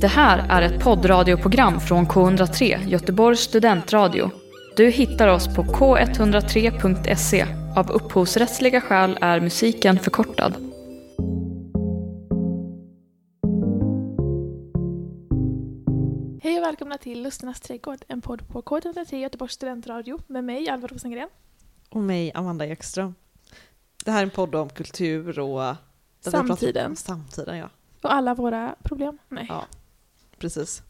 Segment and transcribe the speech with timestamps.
[0.00, 4.30] Det här är ett poddradioprogram från K103, Göteborgs studentradio.
[4.76, 7.46] Du hittar oss på k103.se.
[7.76, 10.52] Av upphovsrättsliga skäl är musiken förkortad.
[16.42, 20.88] Hej och välkomna till Lusternas trädgård, en podd på K103 Göteborgs studentradio med mig, Alva
[20.88, 21.28] Rosengren.
[21.90, 23.14] Och mig, Amanda Ekström.
[24.04, 25.74] Det här är en podd om kultur och...
[26.20, 26.96] Samtiden.
[26.96, 27.68] Samtiden, ja.
[28.02, 29.18] Och alla våra problem.
[29.28, 29.46] Nej.
[29.48, 29.64] Ja.
[30.38, 30.82] Precis.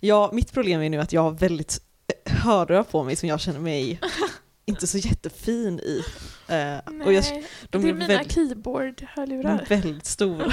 [0.00, 1.80] Ja, mitt problem är nu att jag har väldigt
[2.26, 4.00] eh, hörlurar på mig som jag känner mig
[4.64, 6.04] inte så jättefin i.
[6.48, 7.06] Eh, Nej.
[7.06, 9.58] och jag, det är de är mina väldigt, de keyboard-hörlurar.
[9.58, 10.52] är väldigt stora.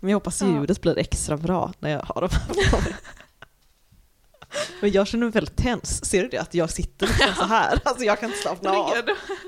[0.00, 0.48] Men jag hoppas Ja.
[0.48, 2.30] ljudet blir extra bra när jag har dem
[2.70, 2.96] på mig.
[4.80, 6.04] Men jag känner mig väldigt tens.
[6.04, 6.38] Ser du det?
[6.38, 7.80] Att jag sitter liksom så här.
[7.84, 8.92] Alltså jag kan inte slappna av.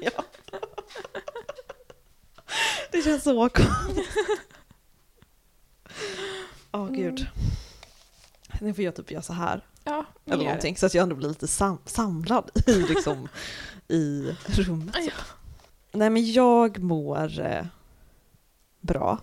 [0.02, 0.24] Ja.
[2.92, 4.08] Det känns så konstigt.
[6.72, 7.26] Åh gud.
[8.60, 9.64] Nu får jag typ göra så här.
[9.84, 10.76] Ja, Eller någonting.
[10.76, 13.28] Så att jag ändå blir lite sam samlad i, liksom,
[13.88, 14.96] i rummet.
[15.06, 15.12] Ja.
[15.92, 17.64] Nej men jag mår eh,
[18.80, 19.18] bra.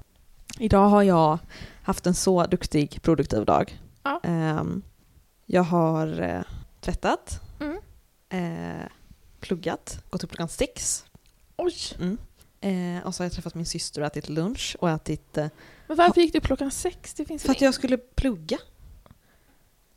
[0.59, 1.39] Idag har jag
[1.83, 3.81] haft en så duktig produktiv dag.
[4.03, 4.19] Ja.
[4.23, 4.81] Ehm,
[5.45, 6.41] jag har eh,
[6.81, 7.77] tvättat, Mm.
[8.29, 8.85] eh,
[9.39, 11.05] pluggat, gått upp klockan sex.
[11.57, 12.17] Oj, Mm.
[12.61, 15.37] Eh, och så har jag träffat min syster och ätit lunch och ätit...
[15.87, 17.13] Men varför gick du upp klockan sex?
[17.13, 18.57] Det finns för att jag skulle plugga.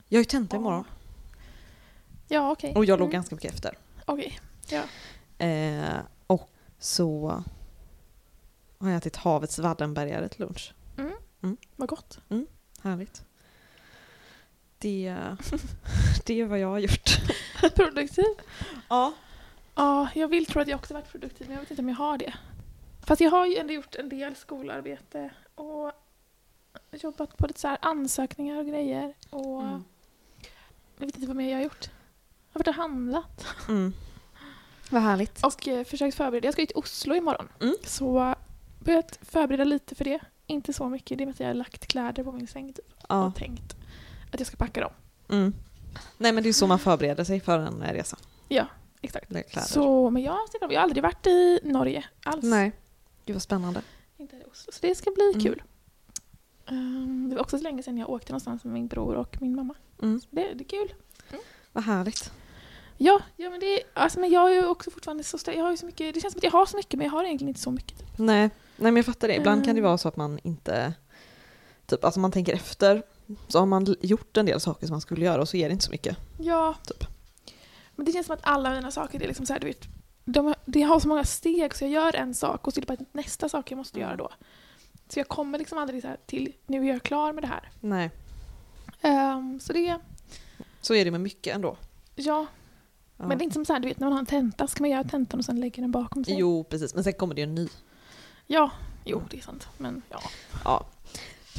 [0.09, 0.61] Jag har ju tenta Ja.
[0.61, 0.85] imorgon
[2.29, 2.73] Ja, okej.
[2.77, 3.13] och jag låg Mm.
[3.13, 3.79] ganska mycket efter.
[4.05, 4.41] Okej.
[5.39, 7.29] Eh, och så
[8.79, 10.75] har jag ätit havets Wallenbergare till lunch.
[11.77, 12.19] Vad gott.
[12.83, 13.25] Härligt.
[14.79, 15.17] Det,
[16.27, 17.11] det är vad jag har gjort.
[17.75, 18.25] Produktiv.
[18.89, 19.13] Ja.
[19.75, 21.97] Ja, jag vill tro att jag också varit produktiv, men jag vet inte om jag
[21.97, 22.35] har det.
[23.07, 25.31] Fast jag har ju ändå gjort en del skolarbete
[25.61, 25.93] och
[26.93, 29.15] jobbat på lite så här ansökningar och grejer.
[29.31, 29.85] Och Mm.
[30.99, 31.91] jag vet inte vad mer jag har gjort.
[32.53, 33.93] Jag har varit och handlat Mm.
[34.91, 35.45] Vad härligt.
[35.45, 36.47] och eh, försökt förbereda.
[36.47, 37.49] Jag ska ju till Oslo imorgon.
[37.61, 37.75] Mm.
[37.85, 38.35] Så
[38.79, 40.19] börjat förbereda lite för det.
[40.47, 42.85] Inte så mycket, det är med att jag har lagt kläder på min säng typ,
[43.09, 43.25] Ja.
[43.27, 43.77] och tänkt
[44.33, 44.93] att jag ska packa dem.
[45.29, 45.55] Mm.
[46.19, 48.17] Nej men det är så man förbereder sig för en resa.
[49.03, 49.31] Exakt.
[49.33, 49.69] Lägga kläder.
[49.69, 52.45] Så, men jag, jag har aldrig varit i Norge alls.
[52.45, 52.73] Nej.
[53.27, 53.83] Gud vad spännande.
[54.21, 54.73] Inte i Oslo.
[54.73, 55.41] Så det ska bli Mm.
[55.41, 55.63] kul.
[56.67, 59.55] Ehm, det var också så länge sedan jag åkte någonstans med min bror och min
[59.57, 59.75] mamma.
[60.03, 60.21] Mm.
[60.21, 60.95] Så det, det är kul.
[61.73, 62.33] Vad härligt.
[62.97, 65.39] Ja, ja men, det, alltså, men jag är ju också fortfarande så.
[65.47, 67.13] Jag har ju så mycket, det känns som att jag har så mycket men jag
[67.13, 67.99] har egentligen inte så mycket.
[67.99, 68.19] Typ.
[68.19, 68.41] Nej.
[68.41, 69.37] Nej men jag fattar det.
[69.37, 69.89] Ibland kan det Mm.
[69.89, 70.95] vara så att man inte...
[71.87, 73.03] Typ, alltså man tänker efter.
[73.49, 75.73] Så har man gjort en del saker som man skulle göra och så är det
[75.73, 76.17] inte så mycket.
[76.41, 76.75] Ja.
[76.87, 77.05] Typ.
[77.97, 79.85] Men det känns som att alla mina saker, är liksom så här, du vet,
[80.33, 82.97] de, de har så många steg så jag gör en sak och så är det
[82.99, 84.09] bara nästa sak jag måste Mm.
[84.09, 84.29] göra då.
[85.09, 87.71] Så jag kommer liksom aldrig till, nu är jag klar med det här.
[87.81, 88.11] Nej.
[89.01, 89.99] Ehm, så det,
[90.81, 91.77] Så är det med mycket ändå.
[92.15, 92.47] ja.
[93.17, 93.27] Ja.
[93.27, 94.83] Men det är inte som så här, du vet när man har en tenta, ska
[94.83, 96.35] man göra tentan och sen lägga den bakom sig?
[96.39, 97.69] Jo precis, men sen kommer det ju en ny.
[98.47, 98.71] Ja,
[99.05, 99.69] jo det är sant.
[99.79, 100.21] Men ja.
[100.65, 100.87] Ja.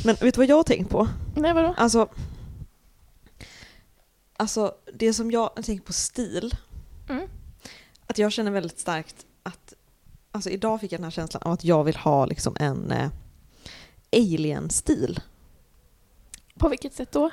[0.06, 1.08] Men vet du vad jag har tänkt på?
[1.36, 1.74] Nej vadå?
[1.78, 2.10] Alltså,
[4.38, 6.56] alltså det som jag tänker på stil,
[7.10, 7.28] Mm.
[8.12, 9.74] Att jag känner väldigt starkt att,
[10.32, 13.10] alltså idag fick jag den här känslan av att jag vill ha liksom en eh,
[14.14, 15.20] alien-stil.
[16.58, 17.30] På vilket sätt då?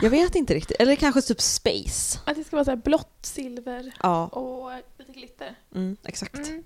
[0.00, 2.18] Jag vet inte riktigt, eller kanske typ space.
[2.24, 5.58] Att det ska vara så blått, silver Ja, och lite glitter.
[5.74, 6.34] mm, exakt.
[6.48, 6.64] Mm.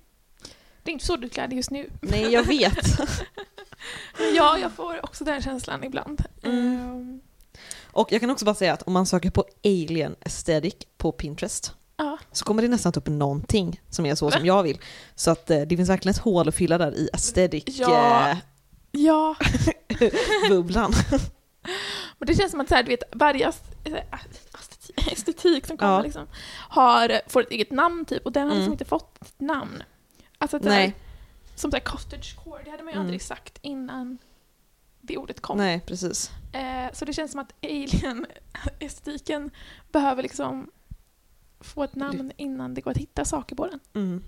[0.83, 1.91] Det är inte så du klär dig just nu.
[2.00, 3.00] Nej, jag vet.
[4.34, 6.25] Ja, jag får också den känslan ibland.
[6.43, 6.59] Mm.
[6.81, 7.21] Ehm,
[7.87, 11.75] Och jag kan också bara säga att om man söker på alien aesthetic på Pinterest
[11.97, 12.19] ja.
[12.33, 14.79] så kommer det nästan upp någonting som är så som jag vill.
[15.15, 18.29] Så att eh, det finns verkligen ett hål att fylla där i aesthetic Ja.
[18.31, 18.37] eh,
[18.93, 19.37] ja,
[20.49, 20.93] bubblan.
[22.19, 23.53] men det känns som att så här, du vet, varje
[23.85, 24.21] här,
[25.13, 26.03] estetik, som kommer Ja.
[26.03, 26.27] liksom,
[26.69, 28.73] har, får ett eget namn typ och den har liksom Mm.
[28.73, 29.83] inte fått ett namn.
[30.39, 30.87] Alltså att, Nej.
[30.87, 30.93] här,
[31.57, 33.01] som här, cottagecore, det hade man ju Mm.
[33.07, 34.19] aldrig sagt innan
[35.01, 35.59] det ordet kom.
[35.59, 36.31] Nej, precis.
[36.53, 39.50] Eh, så det känns som att alien-estetiken
[39.93, 40.71] behöver liksom
[41.62, 43.81] få ett namn innan det går att hitta saker på den.
[43.94, 44.23] Mm.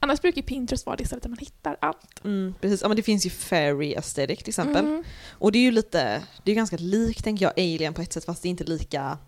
[0.00, 2.24] Annars brukar ju Pinterest vara det stället där man hittar allt.
[2.24, 2.82] Mm, precis.
[2.82, 4.84] Ja, men det finns ju fairy aesthetic till exempel.
[4.84, 5.04] Mm.
[5.30, 8.24] Och det är ju lite, det är ganska likt tänker jag alien på ett sätt
[8.24, 9.18] fast det är inte lika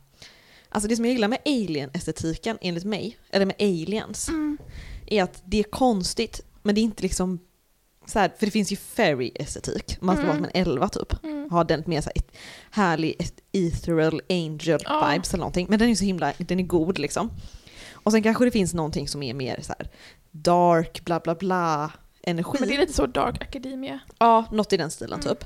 [0.68, 4.58] Alltså det som jag gillar med alien-estetiken enligt mig, eller med aliens, Mm.
[5.06, 7.38] är att det är konstigt men det är inte liksom
[8.06, 10.36] så här, för det finns ju fairy-estetik, man ska Mm.
[10.36, 11.24] vara som en elva typ.
[11.24, 11.50] Mm.
[11.50, 12.36] Ha den mer så här, ett
[12.70, 15.08] härlig ethereal angel Ja.
[15.12, 15.66] vibes eller någonting.
[15.70, 17.30] Men den är så himla, den är god liksom.
[17.92, 19.88] Och sen kanske det finns någonting som är mer så här
[20.30, 21.92] dark, bla bla bla
[22.22, 22.56] energi.
[22.60, 23.98] Men det är lite så Dark Academia.
[24.18, 25.34] Ja, något i den stilen Mm.
[25.36, 25.44] typ.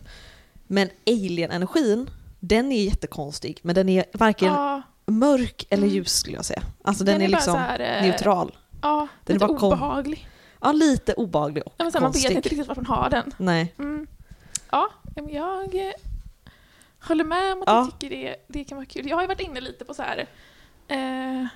[0.67, 2.11] Men alien-energin,
[2.41, 5.95] den är jättekonstig, men den är varken Ja, mörk eller Mm.
[5.95, 6.63] ljus skulle jag säga.
[6.85, 8.57] Alltså den, är, bara liksom här, eh, neutral.
[8.83, 10.29] Ja, Den är lite bara kom- obehaglig.
[10.61, 12.37] Ja, lite obehaglig och Ja, men så här, man vet konstig.
[12.37, 13.35] inte riktigt varför man har den.
[13.37, 13.75] Nej.
[13.79, 14.07] Mm.
[14.71, 15.93] Ja, men jag eh,
[17.01, 17.79] håller med om att Ja.
[17.79, 19.09] jag tycker det, det kan vara kul.
[19.09, 20.27] Jag har ju varit inne lite på så här.
[20.89, 21.47] Eh,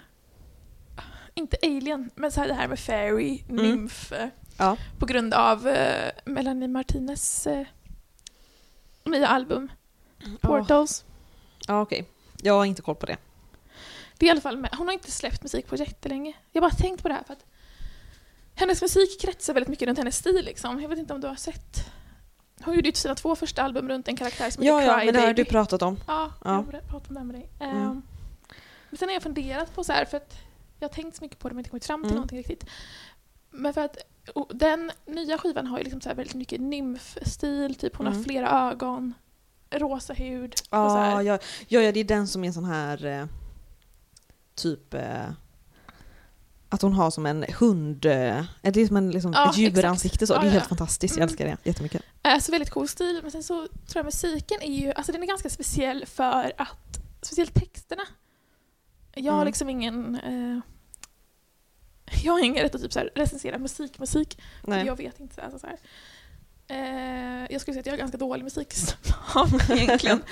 [1.34, 3.62] inte Alien, men så här det här med Fairy, Mm.
[3.70, 4.12] Nymf.
[4.56, 4.76] Ja.
[4.98, 7.66] På grund av eh, Melanie Martinez eh,
[9.04, 9.72] nya album,
[10.18, 11.04] Ja, Portals.
[11.66, 12.04] ja okej.
[12.42, 13.16] Jag har inte koll på det.
[14.18, 14.70] Det är i alla fall med.
[14.78, 16.32] Hon har inte släppt musik på jättelänge.
[16.52, 17.44] Jag har bara tänkt på det här för att
[18.54, 20.80] hennes musik kretsar väldigt mycket runt hennes stil liksom.
[20.82, 21.90] Jag vet inte om du har sett.
[22.64, 25.04] Hon gjorde ju sina två första album runt en karaktär som Ja, heter ja, Cry
[25.06, 25.96] men det har du pratat om.
[26.06, 26.50] Ja, Ja.
[26.50, 27.50] jag har pratat om det med dig.
[27.60, 27.76] Mm.
[27.76, 28.02] Ehm,
[28.90, 30.36] Men sen har jag funderat på så här, för att
[30.78, 32.14] jag har tänkt så mycket på det men inte kommit fram till Mm.
[32.16, 32.64] någonting riktigt.
[33.50, 33.96] Men för att
[34.50, 38.24] den nya skivan har ju liksom så väldigt mycket nymfstil, typ hon har Mm.
[38.24, 39.14] flera ögon,
[39.70, 40.54] rosa hud.
[40.70, 43.26] Ja, ja, ja, ja, det är den som är en sån här eh,
[44.54, 45.30] typ eh,
[46.74, 50.26] att hon har som en hund, eh, det är som en liksom, Ja, ett djuransikte
[50.26, 50.32] så.
[50.34, 50.40] exakt.
[50.42, 50.68] Det är Ja, helt ja.
[50.68, 51.28] fantastiskt, jag Mm.
[51.28, 52.02] älskar det jättemycket.
[52.22, 55.26] Alltså väldigt cool stil, men sen så tror jag musiken är ju, alltså den är
[55.26, 58.02] ganska speciell för att, speciellt texterna.
[59.14, 59.46] Jag har Mm.
[59.46, 60.60] liksom ingen, eh,
[62.24, 64.38] jag har ingen rätt att typ så här recensera musik, musik.
[64.62, 64.86] Nej.
[64.86, 65.42] Jag vet inte.
[65.42, 65.76] Alltså så här.
[66.68, 70.22] Eh, jag skulle säga att jag har ganska dålig musiksmak egentligen.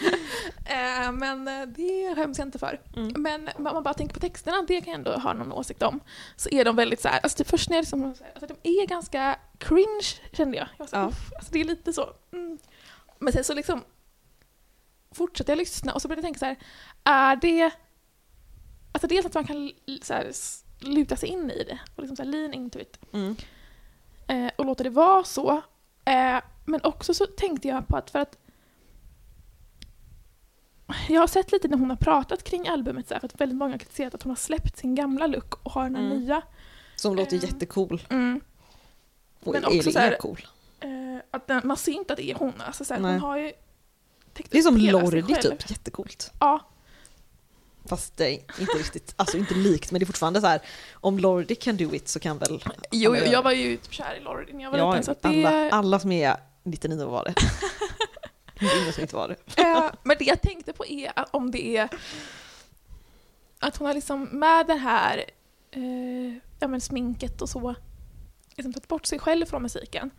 [0.64, 2.80] eh, men eh, det skäms jag inte för.
[2.96, 3.12] Mm.
[3.22, 6.00] Men om man bara tänker på texterna, det kan jag ändå ha någon åsikt om.
[6.36, 8.86] Så är de väldigt så här, alltså det först när jag liksom, alltså de är
[8.86, 10.68] ganska cringe kände jag.
[10.78, 11.02] jag så, Ja.
[11.36, 12.10] Alltså det är lite så.
[12.32, 12.58] Mm.
[13.18, 13.84] Men sen så liksom
[15.14, 16.56] fortsätter jag lyssna och så började jag tänka så här,
[17.04, 17.70] är det,
[18.92, 20.32] alltså dels att man kan så här,
[20.80, 23.36] luta sig in i det och liksom så här, lean into it Mm.
[24.26, 25.62] eh, och låta det vara så.
[26.04, 28.38] Eh, men också så tänkte jag på att för att
[31.08, 33.58] jag har sett lite när hon har pratat kring albumet så här, för att väldigt
[33.58, 36.18] många har kritiserat att hon har släppt sin gamla look och har den här Mm.
[36.18, 36.42] nya.
[36.96, 37.42] Som låter Ehm.
[37.42, 38.02] jättecool.
[38.10, 38.40] Mm.
[39.44, 40.46] Och Men är, också så här- cool.
[40.80, 40.88] Eh,
[41.30, 42.52] att den, man ser inte att det är hon.
[42.66, 43.52] Alltså, så här, hon har ju
[44.32, 46.32] täckt Det är som Lordi typ, jättecoolt.
[46.40, 46.60] Ja,
[47.84, 50.60] Fast det är inte riktigt, alltså inte likt men det är fortfarande så här
[50.92, 54.14] om Lordi kan do it så kan väl jo, göra jag var ju typ kär
[54.20, 55.04] i Lordi när jag var Ja, liten.
[55.04, 57.34] Så att det, alla, alla som är 99 var det.
[58.80, 59.62] Ingen som inte var det.
[59.62, 61.88] Eh, men det jag tänkte på är att om det är
[63.58, 65.24] att hon har liksom med det här
[65.70, 67.74] eh, ja, men sminket och så
[68.56, 70.10] liksom tagit bort sig själv från musiken.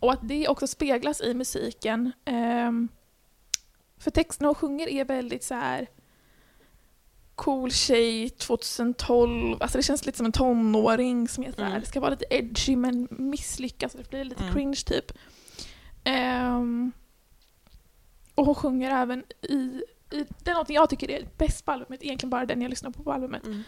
[0.00, 2.12] Och att det också speglas i musiken.
[2.24, 2.88] ehm,
[3.98, 5.88] för texterna hon sjunger är väldigt så här
[7.44, 11.80] cool tjej 2012, alltså det känns lite som en tonåring som är så här, Mm.
[11.80, 14.54] det ska vara lite edgy men misslyckas, det blir lite Mm.
[14.54, 15.12] cringe typ.
[16.04, 16.92] Ehm,
[18.34, 19.54] och hon sjunger även i,
[20.10, 23.02] i den låten jag tycker är bäst på albumet, egentligen bara den jag lyssnar på
[23.02, 23.62] på albumet, Mm.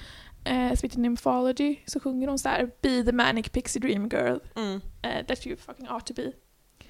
[0.44, 4.38] eh, som heter Nymphology, så sjunger hon så här Be the manic pixie dream girl
[4.56, 4.80] Mm.
[5.02, 6.32] eh, that you fucking ought to be.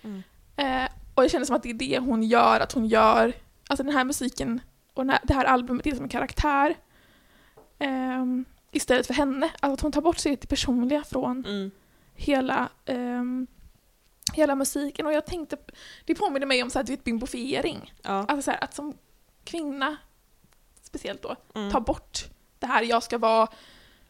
[0.03, 0.23] Mm.
[0.57, 3.33] Eh, och det kändes som att det är det hon gör, att hon gör,
[3.69, 4.61] alltså den här musiken
[4.95, 6.75] och det här albumet är som en karaktär.
[7.79, 9.51] ehm, istället för henne.
[9.61, 11.71] Alltså att hon tar bort sig till personliga från Mm.
[12.15, 13.47] hela, ehm,
[14.35, 15.07] hela musiken.
[15.07, 15.57] Och jag tänkte,
[16.05, 17.93] det påminner mig om så här, vet, bimbofiering.
[18.03, 18.11] Ja.
[18.11, 18.95] Alltså så här, att som
[19.45, 19.97] kvinna,
[20.83, 21.71] speciellt då, Mm.
[21.71, 22.25] ta bort
[22.59, 23.49] det här jag ska vara,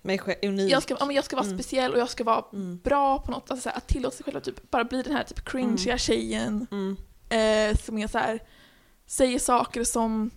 [0.02, 0.72] Mig själv, unik.
[0.72, 1.58] jag ska, ja, men jag ska vara Mm.
[1.58, 2.78] speciell och jag ska vara Mm.
[2.84, 5.12] bra på något, alltså så här, att tillåta sig själv att typ bara bli den
[5.16, 5.98] här typ cringeiga Mm.
[5.98, 6.96] tjejen Mm.
[7.28, 8.40] eh, som är så här,
[9.06, 10.30] säger saker som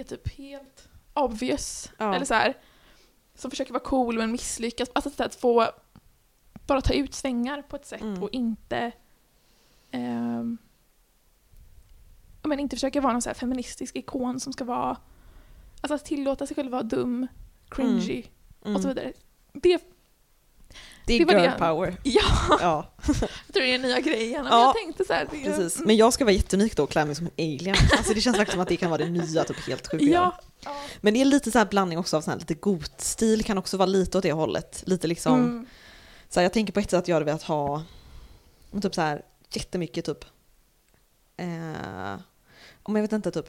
[0.00, 1.92] är typ helt obvious.
[1.98, 2.14] Ja.
[2.14, 2.56] Eller så här,
[3.34, 4.90] som försöker vara cool men misslyckas.
[4.92, 5.68] Alltså att få
[6.66, 8.22] bara ta ut svängar på ett sätt Mm.
[8.22, 8.92] och inte
[9.90, 10.58] ehm,
[12.42, 14.96] men inte försöka vara någon så här feministisk ikon som ska vara
[15.80, 17.26] Alltså att tillåta sig själv vara dum,
[17.68, 18.24] cringy
[18.64, 18.76] Mm.
[18.76, 19.12] och så vidare.
[19.52, 19.82] Det,
[21.06, 21.54] Det är det girl det.
[21.58, 21.96] power.
[22.02, 22.22] ja,
[22.60, 24.42] Ja, jag tror det är den nya grejen.
[24.44, 25.78] Men Ja, jag tänkte så här, det, precis.
[25.86, 27.76] Men jag ska vara jätteunik då och klä mig som en alien.
[27.98, 30.04] Alltså det känns verkligen som att det kan vara det nya, typ helt sjuka.
[30.04, 30.76] Ja, ja.
[31.00, 33.76] Men det är lite så här blandning också av sån här lite goth-stil, kan också
[33.76, 34.82] vara lite åt det hållet.
[34.86, 35.66] Lite liksom, Mm.
[36.28, 37.82] så här, jag tänker på ett sätt att jag hade velat ha
[38.82, 40.24] typ så här jättemycket typ,
[41.36, 42.16] eh,
[42.82, 43.48] om jag vet inte typ,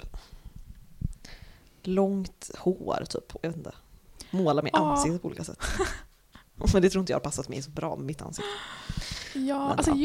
[1.84, 3.72] långt hår typ, jag vet inte.
[4.32, 4.80] Måla med Ja.
[4.92, 5.60] ansiktet på olika sätt.
[6.56, 8.50] Men det tror inte jag har passat mig så bra med mitt ansikte.
[9.34, 9.98] Ja, Men, alltså ja.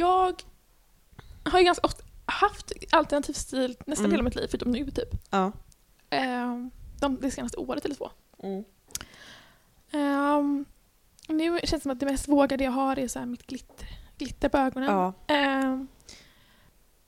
[1.44, 4.10] jag har ju ganska ofta haft alternativ stil nästan Mm.
[4.12, 5.08] hela mitt liv, förutom nu typ.
[5.30, 5.52] Ja.
[6.10, 8.10] Ehm, de, det senaste året eller två.
[8.42, 8.64] Mm.
[9.92, 10.64] Ehm,
[11.28, 13.86] nu känns det som att det mest vågade jag har är så mitt glitter,
[14.18, 14.88] glitter på ögonen.
[14.90, 15.12] Ja.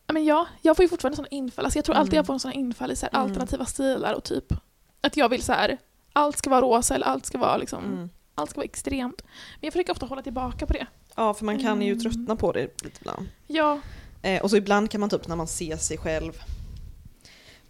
[0.06, 1.64] Ja, men ja, jag får ju fortfarande sådana infall.
[1.64, 2.16] Alltså jag tror alltid Mm.
[2.16, 3.22] jag får sådana infall i så Mm.
[3.22, 4.52] alternativa stilar och typ
[5.00, 5.78] att jag vill så här
[6.12, 8.10] allt ska vara rosa eller allt ska vara liksom, Mm.
[8.34, 9.22] Allt ska vara extremt.
[9.24, 10.86] Men jag försöker ofta hålla tillbaka på det.
[11.16, 12.00] Ja, för man kan ju Mm.
[12.02, 13.28] tröttna på det lite ibland.
[13.46, 13.80] Ja,
[14.22, 16.32] Eh, och så ibland kan man typ när man ser sig själv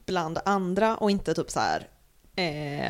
[0.07, 1.89] bland andra och inte typ så här.
[2.37, 2.87] Eh,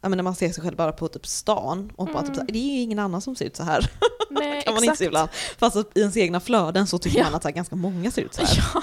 [0.00, 2.40] ja, men när man ser sig själv bara på typ stan och bara typ så
[2.40, 2.52] här, Mm.
[2.52, 3.90] det är ju ingen annan som ser ut så här.
[4.30, 5.00] nej kan man exakt.
[5.00, 5.28] inse ibland.
[5.58, 7.24] Fast i ens egna flöden så tycker Ja.
[7.24, 8.58] man att så här, ganska många ser ut så här.
[8.74, 8.82] Ja.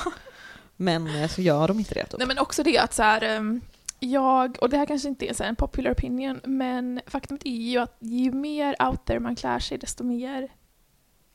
[0.75, 2.06] Men eh, så gör de inte det.
[2.06, 2.18] Typ.
[2.18, 3.62] Nej men också det att så här, ehm,
[4.00, 7.98] jag, och det här kanske inte är en popular opinion, men faktumet är ju att
[8.00, 10.52] ju mer out there man klär sig desto mer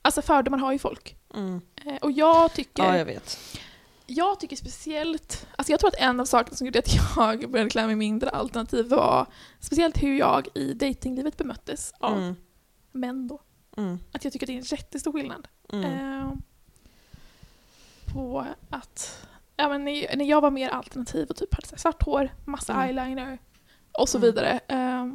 [0.03, 1.15] Alltså fördomar har ju folk.
[1.33, 1.61] Mm.
[1.85, 3.37] Eh, Och jag tycker, Ja, jag vet.
[4.05, 7.69] jag tycker speciellt, alltså jag tror att en av sakerna som gjorde att jag började
[7.69, 9.25] klä mig mindre alternativ var
[9.59, 12.35] speciellt hur jag i datinglivet bemöttes av Mm.
[12.91, 13.41] män då.
[13.77, 13.99] Mm.
[14.11, 15.47] Att jag tycker att det är en jättestor skillnad.
[15.73, 15.85] Mm.
[16.21, 16.33] Eh,
[18.13, 19.25] på att
[19.61, 22.85] ja, men när, jag var mer alternativ och typ hade så svart hår, massa Mm.
[22.85, 23.37] eyeliner
[23.91, 24.25] och så Mm.
[24.29, 25.07] vidare eh,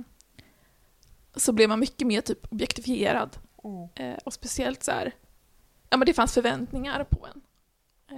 [1.37, 3.37] så blev man mycket mer typ objektifierad.
[3.65, 3.88] Mm.
[4.12, 5.12] Eh, och speciellt så här,
[5.91, 7.41] ja men det fanns förväntningar på en.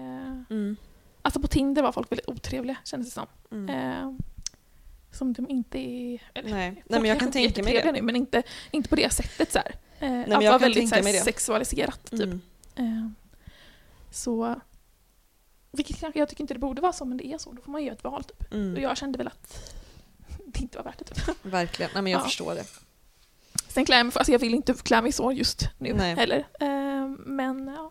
[0.01, 0.77] Eh, Mm.
[1.23, 3.21] alltså på Tinder var folk väldigt otrevliga kändes det
[3.51, 3.69] som.
[3.69, 4.13] Eh,
[5.11, 6.23] som de inte är...
[6.35, 6.71] Eller, Nej.
[6.87, 7.93] Nej, men jag kan tänka mig det.
[7.93, 9.75] Nu, men inte, inte på det sättet så här.
[9.99, 12.21] Eh, men allt jag var kan väldigt så här, sexualiserat typ.
[12.21, 12.41] Mm.
[12.77, 13.09] Eh,
[14.11, 14.61] så...
[15.79, 17.53] Vilket jag tycker inte det borde vara så, men det är så.
[17.53, 18.41] Då får man göra ett val typ.
[18.49, 18.83] Och Mm.
[18.83, 19.75] jag kände väl att
[20.47, 21.37] det inte var värt det typ.
[21.43, 21.91] Verkligen.
[21.95, 22.25] Nej, men jag Ja.
[22.25, 22.65] förstår det.
[23.69, 26.15] Sen klär jag mig, alltså jag vill inte klä mig så just nu Nej.
[26.15, 26.47] heller.
[26.61, 27.91] Eh, men ja,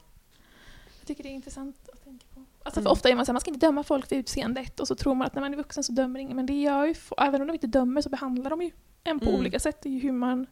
[1.00, 2.40] jag tycker det är intressant att tänka på.
[2.64, 2.92] Alltså för Mm.
[2.92, 5.16] ofta är man så här, man ska inte döma folk för utseendet och så tror
[5.16, 6.36] man att när man är vuxen så dömer ingen.
[6.36, 8.72] Men det gör ju, även om de inte dömer så behandlar de ju
[9.04, 9.40] en på Mm.
[9.40, 9.82] olika sätt.
[9.82, 10.46] Det är ju hur man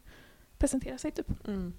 [0.58, 1.48] presenterar sig typ.
[1.48, 1.74] Mm.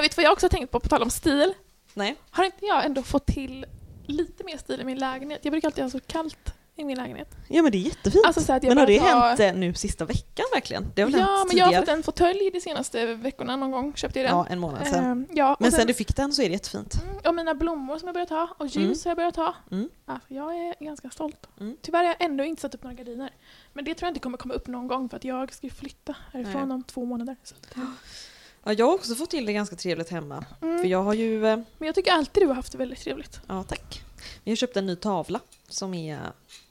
[0.00, 1.54] Men vet du vad jag också har tänkt på, på tal om stil?
[1.94, 2.16] Nej.
[2.30, 3.66] Har inte jag ändå fått till
[4.06, 5.40] lite mer stil i min lägenhet?
[5.42, 7.28] Jag brukar alltid ha så kallt i min lägenhet.
[7.48, 8.24] Ja men det är jättefint.
[8.26, 10.86] Alltså men har det ha- hänt eh, nu sista veckan verkligen?
[10.94, 11.86] Det har väl Ja, hänt men jag har tidigare?
[11.86, 13.94] fått en fåtölj de senaste veckorna någon gång.
[13.96, 14.36] Köpte jag den.
[14.36, 15.04] Ja, en månad sedan.
[15.04, 16.94] Ehm, ja, men sen, du fick den så är det jättefint.
[17.02, 18.88] Mm, och mina blommor som jag börjat ha och ljus Mm.
[19.04, 19.54] har jag börjat ha.
[19.70, 19.88] Mm.
[20.06, 21.46] Alltså, jag är ganska stolt.
[21.60, 21.76] Mm.
[21.82, 23.30] Tyvärr har jag ändå inte satt upp några gardiner.
[23.72, 25.72] Men det tror jag inte kommer komma upp någon gång för att jag ska ju
[25.72, 26.74] flytta härifrån Nej.
[26.74, 27.36] om två månader.
[27.42, 27.54] Så.
[28.64, 30.44] Ja, jag har också fått till det ganska trevligt hemma.
[30.62, 30.78] Mm.
[30.80, 33.40] För jag har ju, eh, Men jag tycker alltid du har haft det väldigt trevligt.
[33.48, 34.02] ja tack.
[34.44, 36.20] Jag har köpt en ny tavla som är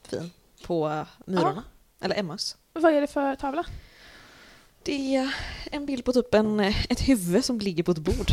[0.02, 0.30] fin
[0.66, 1.64] på Myrorna.
[2.00, 2.56] Eller Emmas.
[2.72, 3.64] Vad är det för tavla?
[4.82, 5.34] Det är
[5.70, 8.32] en bild på typ en, eh, ett huvud som ligger på ett bord.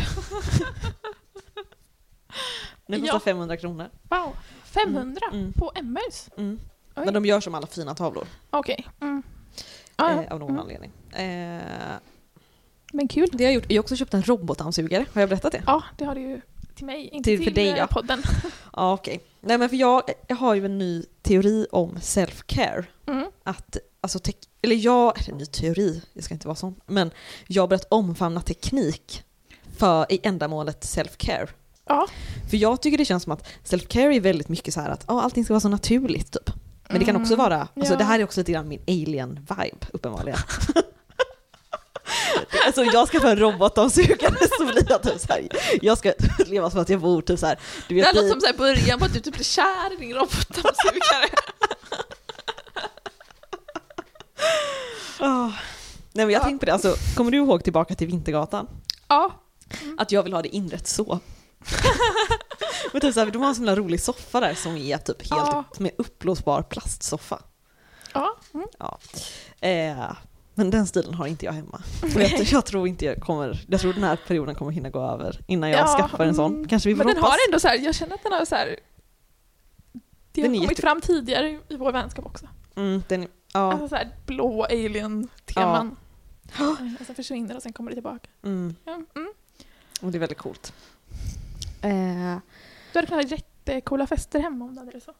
[2.86, 3.20] Den kostar Ja.
[3.20, 3.88] 500 kronor.
[4.08, 5.52] Wow, 500 Mm.
[5.52, 6.28] på Emmaus?
[6.36, 6.60] Mm.
[6.94, 8.26] Men de gör som alla fina tavlor.
[8.50, 8.86] Okej.
[9.00, 9.22] Mm.
[9.96, 10.22] Ah, ja.
[10.22, 10.60] Eh, av någon Mm.
[10.62, 10.92] anledning.
[11.12, 11.96] Eh,
[12.92, 13.28] Men kul.
[13.32, 13.64] det har jag gjort.
[13.68, 15.04] Jag har också köpt en robotdammsugare.
[15.12, 15.62] Har jag berättat det?
[15.66, 16.40] Ja, det har du ju
[16.74, 17.86] till mig, inte Till- till, för dig, eh, ja.
[17.86, 18.22] podden.
[18.76, 19.20] Ja, okej.
[19.40, 22.84] Nej men för jag, jag har ju en ny teori om self-care.
[23.06, 23.26] Mm.
[23.44, 27.10] Att, alltså, tek- eller jag, eller en ny teori, det ska inte vara sån, men
[27.46, 29.22] jag har börjat omfamna teknik
[29.78, 31.48] för i ändamålet self-care.
[31.86, 32.06] Ja.
[32.50, 35.22] För jag tycker det känns som att self-care är väldigt mycket så här att ja,
[35.22, 36.50] allting ska vara så naturligt typ.
[36.88, 37.44] Men det kan också Mm.
[37.44, 37.98] vara, alltså Ja.
[37.98, 40.38] det här är också lite grann min alien-vibe uppenbarligen.
[42.66, 45.48] alltså jag ska få en robotdammsugare så blir jag typ såhär,
[45.82, 46.12] jag ska
[46.46, 48.54] leva som att jag bor typ såhär, du Det vet här låter som så här
[48.54, 51.28] början på att du typ blir kär i din robotdammsugare.
[55.20, 55.50] Ah.
[56.12, 56.44] Nej men jag Ja.
[56.44, 58.68] tänkte på det, alltså, kommer du ihåg tillbaka till Vintergatan?
[59.08, 59.30] ja.
[59.98, 61.20] Att jag vill ha det inrätt så.
[62.92, 65.64] men typ såhär, de har en sån rolig soffa där som är typ helt Ja.
[65.76, 67.42] som är uppblåsbar plastsoffa.
[68.12, 68.36] Ja.
[68.54, 68.68] Mm.
[69.60, 70.12] Eh,
[70.58, 71.82] men den stilen har inte jag hemma.
[72.16, 75.40] Jag, jag tror inte jag kommer, jag tror den här perioden kommer hinna gå över
[75.46, 76.54] innan jag Ja, skaffar en sån.
[76.54, 76.68] mm.
[76.68, 77.30] Kanske vi får Men den hoppas.
[77.30, 78.76] har ändå så här, jag känner att den har så här.
[80.32, 82.46] Det har Den är kommit jätte- fram tidigare i vår vänskap också.
[82.76, 85.96] Mm, den, ja, Alltså så här blå alien-teman.
[87.00, 88.28] Och sen försvinner och sen kommer det tillbaka.
[88.42, 89.32] mm, Ja, mm.
[90.00, 90.72] och det är väldigt coolt.
[91.82, 92.36] Eh,
[92.92, 95.12] Du hade kunnat ha jättecoola fester hemma om du hade det så.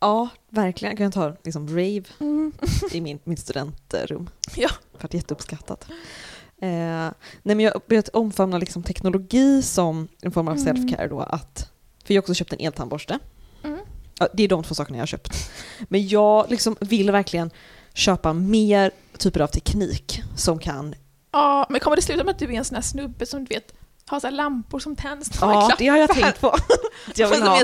[0.00, 0.90] Ja, verkligen.
[0.92, 2.52] Jag kan ta liksom rave Mm.
[2.92, 4.30] i min, mitt studentrum.
[4.56, 4.68] Ja.
[4.98, 5.86] För att det är jätteuppskattat.
[6.60, 6.68] Eh,
[7.42, 10.66] nej men jag har börjat omfamna liksom teknologi som en form av Mm.
[10.66, 11.20] self-care då.
[11.20, 11.70] Att,
[12.04, 13.18] för jag har också köpt en eltandborste.
[13.64, 13.78] Mm.
[14.18, 15.50] Ja, det är de två sakerna jag har köpt.
[15.88, 17.50] Men jag liksom vill verkligen
[17.94, 20.94] köpa mer typer av teknik som kan...
[21.32, 23.54] Ja, men kommer det sluta med att du är en sån här snubbe som du
[23.54, 23.72] vet
[24.06, 26.56] har så lampor som tänds Ja, det har jag tänkt på.
[27.14, 27.60] Jag vill ha.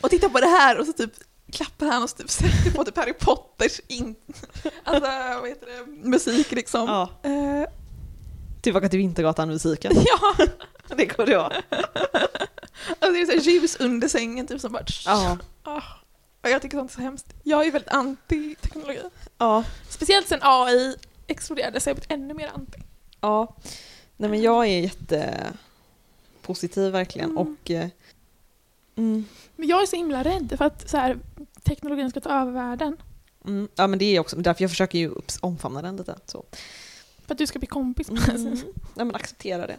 [0.00, 1.10] och titta på det här och så typ
[1.52, 4.14] klappar han och typ sätter på typ Harry Potters in,
[4.84, 6.88] alltså, vad heter det, musik liksom.
[6.88, 7.10] Ja.
[7.30, 7.64] Eh,
[8.60, 9.92] Tillbaka till Vintergatan-musiken.
[9.94, 10.34] Ja!
[10.96, 11.52] Det kommer det vara.
[12.98, 14.84] Alltså det är så här ljus under sängen typ som bara...
[15.04, 15.38] Ja.
[16.42, 17.26] Och jag tycker sånt är så hemskt.
[17.42, 19.00] Jag är väldigt anti-teknologi.
[19.38, 19.64] Ja.
[19.88, 22.78] Speciellt sen AI exploderade så har jag blivit ännu mer anti.
[23.20, 23.56] Ja.
[24.16, 27.38] Nej men jag är jättepositiv verkligen Mm.
[27.38, 27.88] och eh,
[28.96, 29.24] mm,
[29.56, 31.18] Men jag är så himla rädd för att så här,
[31.62, 32.96] teknologin ska ta över världen.
[33.46, 36.16] mm, ja men det är också därför jag försöker ju omfamna den lite.
[36.26, 36.44] Så.
[37.26, 38.52] För att du ska bli kompis med Mm.
[38.94, 39.76] Nej men acceptera det.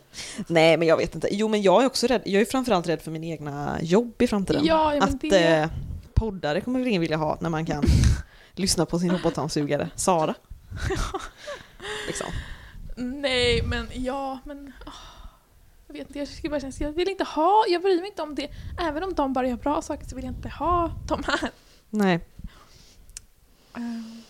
[0.47, 1.27] Nej men jag vet inte.
[1.31, 2.21] Jo men jag är också rädd.
[2.25, 4.65] Jag är framförallt rädd för min egna jobb i framtiden.
[4.65, 5.69] Ja, ja, att det- eh,
[6.13, 7.83] poddare kommer väl ingen vilja ha när man kan
[8.53, 10.35] lyssna på sin robotdammsugare Sara.
[12.07, 12.27] liksom.
[12.95, 14.73] Nej, men ja, men...
[14.85, 14.91] ah,
[15.87, 18.21] jag vet inte, jag skulle bara känna, jag vill inte ha, jag bryr mig inte
[18.21, 18.47] om det.
[18.79, 21.51] Även om de bara gör bra saker så vill jag inte ha de här.
[21.93, 22.19] Nej.
[23.75, 24.21] Ehm,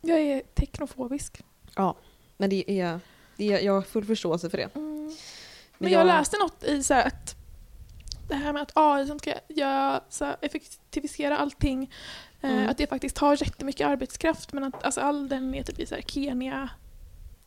[0.00, 1.42] jag är teknofobisk.
[2.36, 3.00] Men det är,
[3.36, 4.74] det är, jag har full förståelse för det.
[4.76, 5.16] Mm.
[5.78, 7.34] Men jag läste något i så att
[8.28, 11.82] det här med att AI som ska göra, så effektivisera allting,
[12.40, 12.68] eh, Mm.
[12.68, 15.94] att det faktiskt tar jättemycket arbetskraft men att alltså, all den är typ i så
[15.94, 16.68] här Kenya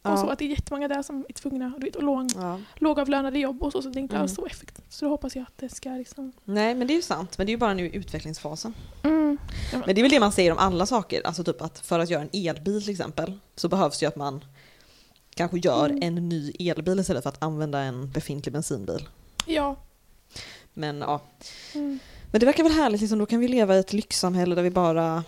[0.02, 0.18] och Ja.
[0.18, 2.60] så, att det är jättemånga där som är tvungna, du vet, och låg, Ja.
[2.76, 4.22] lågavlönade jobb och så, så det är inte Mm.
[4.24, 4.86] alls så effektivt.
[4.94, 6.32] Så då hoppas jag att det ska liksom...
[6.44, 8.74] Nej men det är ju sant, men det är ju bara nu i utvecklingsfasen.
[9.04, 9.38] Mm.
[9.72, 12.10] Men det är väl det man säger om alla saker, alltså typ att för att
[12.10, 14.44] göra en elbil till exempel så behövs ju att man
[15.36, 16.04] kanske gör Mm.
[16.04, 19.08] en ny elbil istället för att använda en befintlig bensinbil.
[19.46, 19.76] Ja.
[20.74, 21.22] Men ja,
[21.76, 22.00] Mm.
[22.32, 24.70] men det verkar väl härligt liksom, då kan vi leva i ett lyxsamhälle där vi
[24.72, 25.24] bara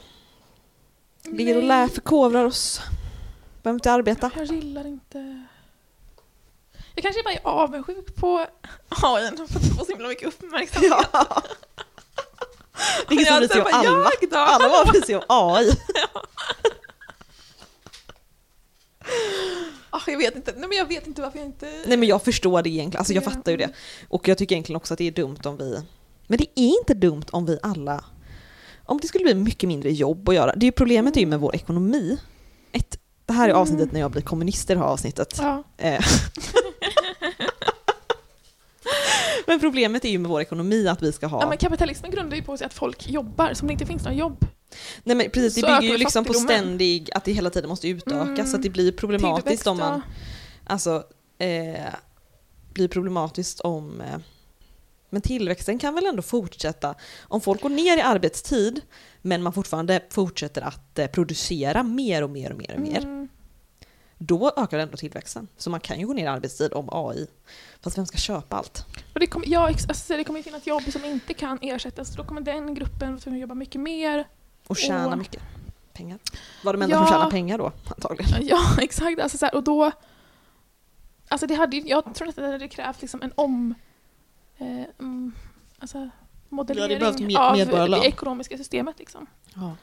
[1.24, 2.82] ligger och lär, förkovrar oss.
[3.64, 4.32] Behöver inte arbeta.
[4.36, 5.46] Jag gillar inte...
[6.96, 8.46] Jag kanske bara är avundsjuk på
[8.90, 10.94] AI det får så himla mycket uppmärksamhet.
[11.14, 11.44] Ja.
[13.10, 13.68] Ingen som bryr sig om
[14.32, 14.38] då?
[14.38, 15.72] Alla bara bryr sig om AI.
[19.90, 20.54] Ah, jag vet inte.
[20.58, 21.84] Nej, men jag vet inte varför jag inte...
[21.86, 23.30] Nej men jag förstår det egentligen, alltså jag Ja.
[23.30, 23.70] fattar ju det.
[24.10, 25.82] Och jag tycker egentligen också att det är dumt om vi...
[26.28, 28.06] Men det är inte dumt om vi alla...
[28.86, 30.56] Om det skulle bli mycket mindre jobb att göra.
[30.56, 32.18] Det är ju problemet är ju med vår ekonomi.
[32.72, 33.62] Ett, det här är Mm.
[33.62, 35.38] avsnittet när jag blir kommunist i det här avsnittet.
[35.42, 35.64] Ja.
[35.78, 36.06] Eh.
[39.48, 41.42] men problemet är ju med vår ekonomi att vi ska ha...
[41.42, 44.18] ja, men kapitalismen grundar ju på sig att folk jobbar som det inte finns några
[44.18, 44.46] jobb.
[45.04, 48.28] Nej men precis, det bygger ju liksom på ständig, att det hela tiden måste utökas,
[48.30, 48.48] Mm.
[48.48, 50.02] så att det blir problematiskt om man...
[50.68, 51.04] Alltså,
[51.38, 51.94] eh,
[52.74, 54.02] blir problematiskt om...
[54.02, 54.18] Eh,
[55.12, 56.96] men tillväxten kan väl ändå fortsätta?
[57.22, 58.82] Om folk går ner i arbetstid,
[59.22, 63.28] men man fortfarande fortsätter att eh, producera mer och mer och mer och mer, Mm.
[64.18, 65.48] då ökar ändå tillväxten.
[65.58, 67.28] Så man kan ju gå ner i arbetstid om AI.
[67.82, 68.86] Fast vem ska köpa allt?
[69.14, 72.16] Och det, kommer, ja, alltså, det kommer ju finnas jobb som inte kan ersättas, så
[72.18, 74.28] då kommer den gruppen att jobba mycket mer.
[74.68, 75.16] Och tjäna Åh.
[75.16, 75.42] mycket
[75.94, 76.20] pengar.
[76.64, 77.00] Var de enda Ja.
[77.00, 78.48] som tjänar pengar då, antagligen.
[78.48, 79.22] Ja, exakt.
[79.22, 79.92] Alltså, så här, och då...
[81.28, 83.74] Alltså det hade, jag tror att det hade krävt liksom en om...
[84.62, 85.34] Eh, mm,
[85.80, 86.10] alltså Ja,
[86.50, 89.00] modellering det behövs med- av det ekonomiska systemet.
[89.00, 89.28] Liksom.
[89.56, 89.76] Ja,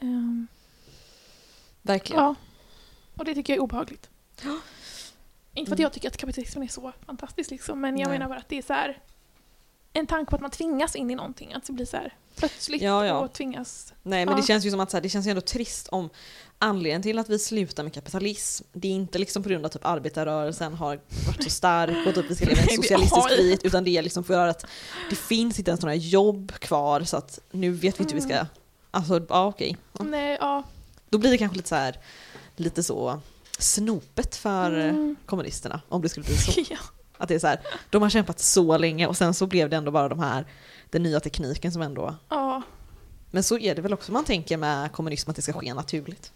[0.00, 0.46] Ehm,
[1.82, 2.22] verkligen.
[2.22, 2.34] ja.
[3.16, 4.10] Och det tycker jag är obehagligt.
[5.54, 5.82] Inte för att Mm.
[5.82, 8.18] jag tycker att kapitalismen är så fantastisk, liksom, men jag Nej.
[8.18, 8.98] menar bara att det är så här
[9.92, 11.52] en tanke på att man tvingas in i någonting.
[11.52, 13.18] Att det blir så här plötsligt Ja, ja.
[13.18, 13.92] och tvingas...
[14.02, 14.46] Nej men det Ja.
[14.46, 16.10] känns ju som att så här, det känns ju ändå trist om
[16.58, 19.72] anledningen till att vi slutar med kapitalism, det är inte liksom på grund av att
[19.72, 22.86] typ arbetarrörelsen har varit så stark och typ vi ska leva i Nej, en det
[22.86, 24.66] socialistisk har- frihet, utan det är liksom för att
[25.10, 28.26] det finns inte ens några jobb kvar så att nu vet vi inte hur vi
[28.26, 28.46] ska, Mm.
[28.90, 29.76] alltså ja okej.
[29.98, 30.04] Ja.
[30.04, 30.62] Nej, ja.
[31.10, 31.96] Då blir det kanske lite så här,
[32.56, 33.20] lite så
[33.58, 35.16] snopet för Mm.
[35.26, 36.60] kommunisterna om det skulle bli så.
[37.22, 39.76] Att det är så här, de har kämpat så länge och sen så blev det
[39.76, 40.46] ändå bara de här,
[40.90, 42.62] den nya tekniken som ändå ja.
[43.30, 46.32] men så är det väl också man tänker med kommunism, att det ska ske naturligt.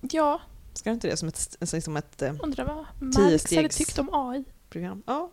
[0.00, 0.40] Ja,
[0.76, 4.08] Ska det inte det som ett, som ett eh, undrar vad Marx hade tyckt om
[4.12, 4.44] AI.
[4.68, 5.02] program?
[5.06, 5.30] Ja.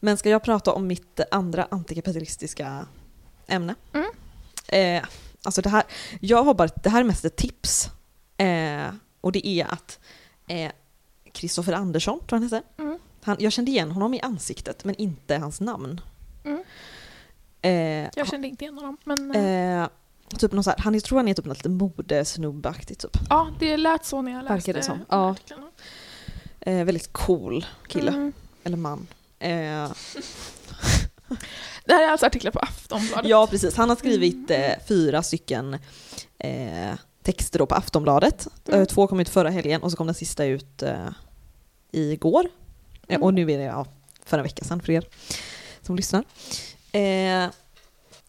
[0.00, 2.86] Men ska jag prata om mitt andra antikapitalistiska
[3.46, 3.74] ämne?
[3.92, 4.10] Mm.
[4.68, 5.08] Eh,
[5.44, 5.82] alltså det här,
[6.20, 7.90] jag har bara, det här är mest ett tips.
[8.36, 8.86] Eh,
[9.20, 9.98] och det är att
[11.32, 12.62] Kristoffer Andersson, tror jag han heter.
[12.78, 12.98] Mm.
[13.22, 16.00] Han, jag kände igen honom i ansiktet, men inte hans namn.
[16.44, 16.62] Mm.
[17.62, 21.00] Eh, Jag kände inte igen honom, men eh, Eh, typ någon så här, han är,
[21.00, 23.16] tror han är typ något lite modesnubbaktigt typ.
[23.30, 25.04] ja, det lät så när jag läste Verkar det som.
[25.08, 25.34] Ja.
[26.60, 28.32] Eh, väldigt cool kille, Mm.
[28.64, 29.06] eller man.
[31.84, 33.30] Det här är alltså artiklar på Aftonbladet.
[33.30, 35.78] ja precis, han har skrivit eh, fyra stycken
[36.38, 36.92] eh,
[37.22, 38.48] texter då på Aftonbladet.
[38.68, 38.80] Mm.
[38.80, 41.08] Eh, två kom ut förra helgen och så kom den sista ut eh,
[41.92, 42.44] igår.
[42.44, 42.50] Eh,
[43.08, 43.22] Mm.
[43.22, 43.86] och nu är det ja,
[44.24, 45.04] för en vecka sedan för er
[45.82, 46.24] som lyssnar.
[46.92, 47.50] Eh,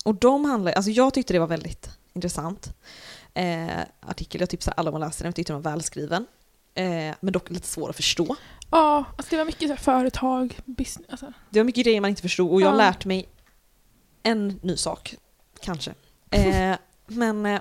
[0.05, 2.73] och de handlar, alltså jag tyckte det var väldigt intressant
[3.99, 4.41] artikel.
[4.41, 6.25] Jag tipsar alla om att läsa den, jag tyckte den var välskriven.
[6.75, 8.35] Eh, men dock lite svår att förstå.
[8.71, 11.07] Ja, alltså det var mycket så här företag, business.
[11.09, 11.33] Alltså.
[11.49, 12.77] Det var mycket grejer man inte förstod och jag har Ja.
[12.85, 13.29] lärt mig
[14.23, 15.15] en ny sak,
[15.61, 15.93] kanske.
[16.29, 16.75] Eh,
[17.07, 17.59] men, eh,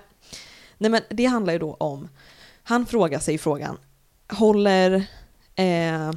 [0.79, 2.09] nej men det handlar ju då om,
[2.63, 3.79] han frågar sig frågan,
[4.29, 5.07] håller
[5.55, 6.09] eh,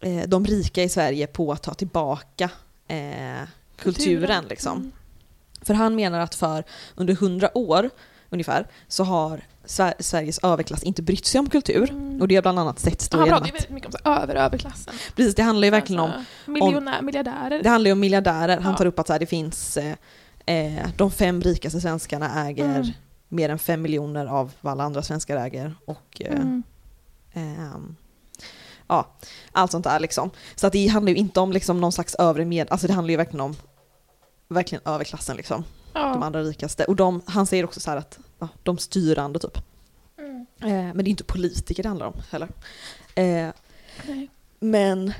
[0.00, 2.50] eh, de rika i Sverige på att ta tillbaka
[2.88, 3.42] eh,
[3.76, 4.76] kulturen liksom?
[4.76, 4.92] Mm.
[5.62, 6.64] För han menar att för
[6.94, 7.90] under hundra år
[8.30, 9.40] ungefär så har
[9.98, 11.90] Sveriges överklass inte brytt sig om kultur.
[11.90, 12.20] Mm.
[12.20, 13.98] Och det har bland annat setts då Han pratar ju att, väldigt mycket om så
[14.10, 14.94] här, över överklassen.
[15.16, 17.62] precis det handlar ju verkligen om Alltså, miljonär, miljardärer.
[17.62, 18.60] Det handlar ju om miljardärer.
[18.60, 18.78] Han Ja.
[18.78, 19.94] tar upp att så här, det finns eh,
[20.46, 22.88] eh, de fem rikaste svenskarna äger Mm.
[23.28, 25.74] mer än fem miljoner av vad alla andra svenskar äger.
[25.86, 26.62] Och eh, Mm.
[27.32, 27.96] ehm,
[28.88, 29.06] ja,
[29.52, 30.30] allt sånt där liksom.
[30.54, 33.10] Så att det handlar ju inte om liksom någon slags övre med, alltså det handlar
[33.10, 33.56] ju verkligen om
[34.48, 35.64] verkligen överklassen liksom.
[35.92, 36.24] De Ja.
[36.24, 36.84] andra rikaste.
[36.84, 39.58] Och de, han säger också så här att ja, de styrande typ.
[40.18, 40.46] Mm.
[40.62, 42.48] Eh, men det är inte politiker det handlar om heller.
[43.14, 43.48] Eh,
[44.60, 45.12] men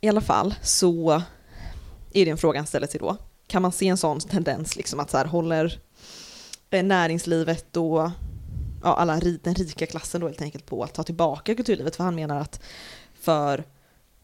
[0.00, 1.22] i alla fall så
[2.12, 3.16] är det en fråga han ställer sig då.
[3.46, 5.80] Kan man se en sån tendens liksom att så här håller
[6.70, 8.10] eh, näringslivet och
[8.82, 11.96] ja, alla, den rika klassen då helt enkelt på att ta tillbaka kulturlivet?
[11.96, 12.60] För han menar att
[13.20, 13.64] för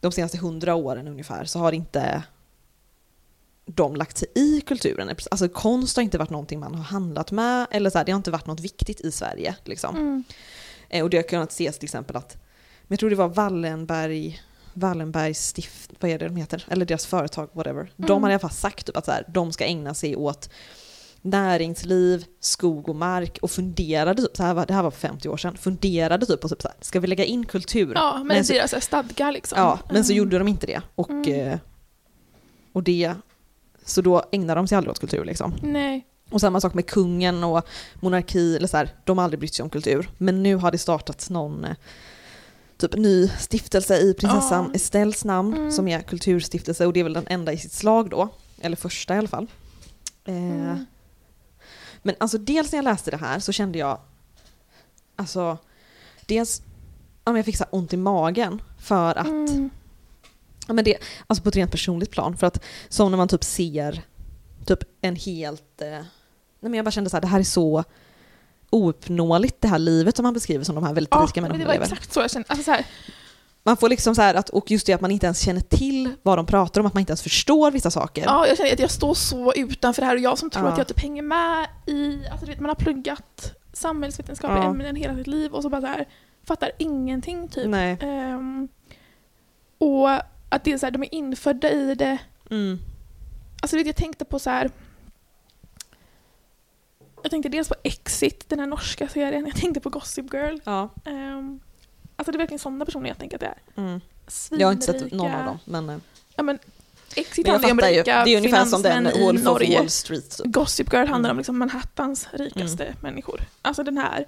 [0.01, 2.23] de senaste hundra åren ungefär så har inte
[3.67, 5.17] de lagt sig i kulturen.
[5.31, 8.17] Alltså konst har inte varit någonting man har handlat med eller så här, det har
[8.17, 9.57] inte varit något viktigt i Sverige.
[9.65, 9.97] Liksom.
[9.97, 10.25] Mm.
[10.89, 12.35] Eh, Och det har kunnat ses till exempel att,
[12.83, 14.41] men jag tror det var Wallenberg,
[14.75, 16.65] Wallenbergs stift, vad är det de heter?
[16.69, 17.93] Eller deras företag, whatever.
[17.97, 18.23] De Mm.
[18.23, 20.51] har i alla fall sagt typ att så här, de ska ägna sig åt
[21.25, 25.29] näringsliv, skog och mark och funderade typ, så här var, det här var för 50
[25.29, 27.93] år sedan, funderade typ på typ så här, ska vi lägga in kultur?
[27.95, 29.59] Ja, men, Men så- deras så stadgar liksom.
[29.59, 30.19] Ja, men så Mm.
[30.19, 30.81] gjorde de inte det.
[30.95, 31.49] Och, Mm.
[31.49, 31.59] eh,
[32.73, 33.15] och det,
[33.85, 35.55] så då ägnade de sig aldrig åt kultur liksom.
[35.63, 36.07] Nej.
[36.31, 39.63] Och samma sak med kungen och monarki, eller så här, de har aldrig brytt sig
[39.63, 40.11] om kultur.
[40.19, 41.77] Men nu har det startats någon eh,
[42.79, 44.75] typ ny stiftelse i prinsessan Ja.
[44.75, 45.73] Estelles namn Mm.
[45.73, 48.29] som är kulturstiftelse och det är väl den enda i sitt slag då.
[48.61, 49.47] Eller första i alla fall.
[50.25, 50.87] Eh, Mm.
[52.03, 53.99] Men alltså dels när jag läste det här så kände jag,
[55.17, 55.59] alltså
[56.27, 56.63] dels,
[57.25, 59.71] ja, jag fick så ont i magen för att Mm.
[60.69, 60.97] Ja, men det,
[61.27, 62.37] alltså på ett rent personligt plan.
[62.37, 64.03] För att som när man typ ser
[64.67, 65.81] typ en helt...
[65.83, 66.05] Eh, nej
[66.61, 67.85] men jag bara kände så här, det här är så
[68.71, 71.59] ouppnåeligt det här livet som man beskriver som de här väldigt Ja, rika men det
[71.59, 71.85] människorna var lever.
[71.97, 72.49] exakt så jag kände.
[72.49, 72.87] Alltså så här,
[73.65, 76.15] Man får liksom så här att, och just det att man inte ens känner till
[76.23, 78.23] vad de pratar om, att man inte ens förstår vissa saker.
[78.25, 80.73] ja, jag känner att jag står så utanför det här och jag som tror Ja.
[80.73, 84.71] att jag typ hänger med i, alltså vet man har pluggat samhällsvetenskapliga Ja.
[84.71, 86.09] ämnen hela sitt liv och så bara så här,
[86.45, 87.67] fattar ingenting typ.
[87.69, 87.99] Nej.
[88.01, 88.69] Ehm,
[89.79, 90.09] och
[90.55, 92.19] att det är så här, de är infödda i det.
[92.51, 92.79] Mm.
[93.63, 94.71] Alltså vet, jag tänkte på så här.
[97.23, 99.47] Jag tänkte dels på Exit, den här norska serien.
[99.47, 100.59] Jag tänkte på Gossip Girl.
[100.65, 100.89] Ja.
[101.07, 101.61] Um,
[102.17, 103.83] alltså det är verkligen sådana personer jag tänker att det är.
[103.83, 104.01] Mm.
[104.51, 105.17] Jag har inte sett Svinrika.
[105.17, 105.59] någon av dem.
[105.65, 105.97] Men, eh,
[106.37, 106.59] Ja, men
[107.17, 107.99] Exit men handlar om fattar ju.
[108.01, 109.63] rika Det är ungefär som den Wolf of.
[109.77, 110.31] Wall Street.
[110.39, 110.47] Typ.
[110.53, 111.35] Gossip Girl handlar Mm.
[111.35, 113.41] om liksom Manhattans rikaste människor.
[113.63, 114.27] Alltså den här,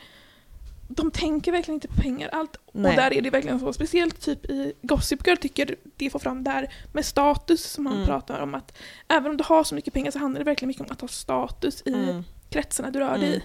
[0.88, 2.28] de tänker verkligen inte på pengar.
[2.32, 2.90] Allt, Nej.
[2.90, 6.44] och där är det verkligen så, speciellt typ i Gossip Girl tycker det får fram
[6.44, 8.06] där med status som han Mm.
[8.06, 8.76] pratar om att
[9.08, 11.08] även om du har så mycket pengar så handlar det verkligen mycket om att ha
[11.08, 12.24] status i Mm.
[12.50, 13.42] kretsarna du rör dig i.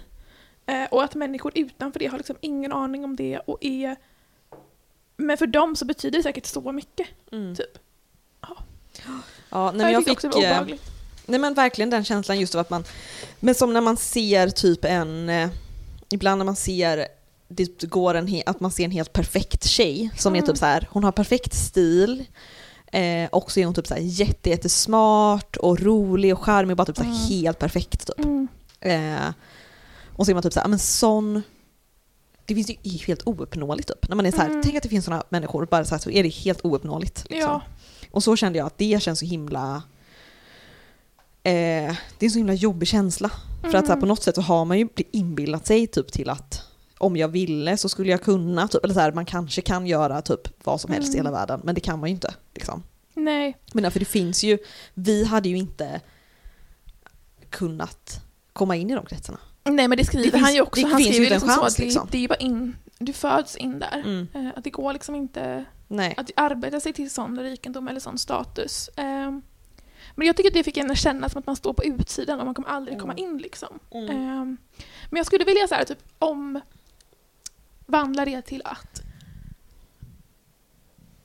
[0.65, 3.95] Eh, och att människor utanför det har liksom ingen aning om det och är
[5.17, 7.07] men för dem så betyder det säkert så mycket.
[7.31, 7.55] Mm.
[7.55, 7.77] Typ.
[9.49, 10.35] Ja, nej, men jag tyckte fick...
[10.35, 10.67] också eh.
[11.25, 12.83] Nej men verkligen den känslan just av att man,
[13.39, 15.49] men som när man ser typ en, eh,
[16.11, 17.07] ibland när man ser,
[17.49, 20.47] det går en, att man ser en helt perfekt tjej som är Mm.
[20.47, 22.25] typ så här, hon har perfekt stil,
[22.91, 26.85] eh, och så är hon typ så här jätte, jättesmart och rolig och charmig, bara
[26.85, 27.21] typ så här Mm.
[27.27, 28.25] helt perfekt typ.
[28.25, 28.47] Mm.
[28.81, 29.33] Eh,
[30.15, 31.41] och så är man typ så här, men sån,
[32.45, 34.09] det finns ju är helt ouppnåeligt typ.
[34.09, 34.63] När man är så här, Mm.
[34.63, 37.25] tänk att det finns sådana människor, bara så här så är det helt ouppnåeligt.
[37.29, 37.49] Liksom.
[37.51, 37.61] Ja.
[38.11, 39.83] Och så kände jag att det känns så himla...
[41.43, 41.51] Eh,
[42.17, 43.31] det är en så himla jobbig känsla.
[43.61, 43.99] För att så här, Mm.
[43.99, 46.61] på något sätt så har man ju inbillat sig typ till att
[47.01, 50.21] om jag ville så skulle jag kunna, typ, eller så här, man kanske kan göra
[50.21, 51.25] typ vad som helst i Mm.
[51.25, 52.33] hela världen, men det kan man ju inte.
[52.53, 52.83] Liksom.
[53.13, 53.57] Nej.
[53.73, 54.57] Men för det finns ju,
[54.93, 56.01] vi hade ju inte
[57.49, 58.21] kunnat
[58.53, 59.39] komma in i de kretsarna.
[59.63, 60.81] Nej men det skriver Det finns- han ju också.
[60.81, 62.07] det han finns ju skriver en liksom så chans, att det, liksom.
[62.11, 64.27] det är ju bara in, du föds in där.
[64.33, 66.13] Eh, att det går liksom inte Nej.
[66.17, 68.89] att arbeta sig till sån rikedom eller sån status.
[68.95, 69.41] Ehm,
[70.15, 72.39] men jag tycker att det fick en att känna som att man står på utsidan
[72.39, 73.79] och man kommer aldrig komma in liksom.
[73.91, 74.09] Mm.
[74.09, 74.57] Ehm,
[75.09, 75.99] men jag skulle vilja så här, typ
[77.89, 79.01] omvandla det till att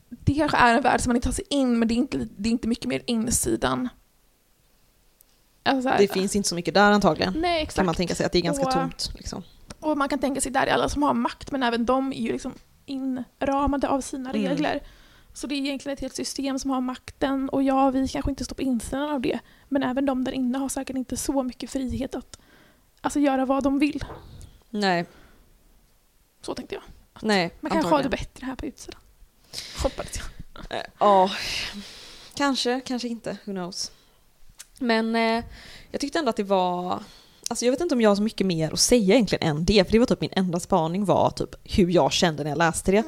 [0.09, 2.29] det kanske är en värld som man inte tar sig in men det är inte,
[2.37, 3.89] det är inte mycket mer insidan
[5.67, 7.33] Alltså så här, Det finns inte så mycket där antagligen.
[7.37, 7.87] Nej, Kan exakt.
[7.87, 9.11] man tänka sig att det är ganska Och- tomt.
[9.15, 9.43] Liksom.
[9.81, 12.17] Och man kan tänka sig där är alla som har makt, men även de är
[12.21, 12.53] ju liksom
[12.87, 14.43] inramade av sina Mm.
[14.43, 14.81] regler.
[15.33, 18.45] Så det är egentligen ett helt system som har makten och ja, vi kanske inte
[18.45, 19.39] står på insidan av det.
[19.69, 22.39] Men även de där inne har säkert inte så mycket frihet att
[23.01, 24.05] alltså, göra vad de vill.
[24.71, 25.07] Nej,
[26.45, 26.83] Så tänkte jag.
[27.23, 27.51] nej.
[27.61, 29.01] Man kanske har det bättre här på utsidan.
[29.83, 30.79] Hoppades jag.
[30.79, 31.31] Eh, Ja,
[32.35, 33.37] kanske, kanske inte.
[33.45, 33.93] Who knows.
[34.79, 35.45] Men eh,
[35.91, 37.03] jag tyckte ändå att det var...
[37.49, 39.85] Alltså jag vet inte om jag har så mycket mer att säga egentligen än det,
[39.85, 42.93] för det var typ min enda spaning var typ hur jag kände när jag läste
[42.93, 43.03] det.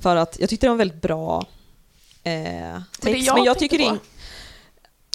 [0.00, 1.46] För att jag tyckte det var en väldigt bra
[2.22, 3.26] eh, text.
[3.26, 3.98] jag men jag tycker det är,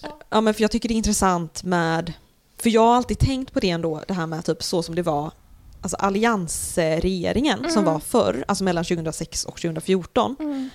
[0.04, 0.20] Ja.
[0.30, 2.14] ja, men för jag tycker det är intressant med...
[2.58, 5.02] För jag har alltid tänkt på det ändå, det här med typ så som det
[5.02, 5.32] var
[5.82, 7.94] Alltså alliansregeringen som Mm.
[7.94, 10.70] var förr, alltså mellan 2006 och 2014 Mm.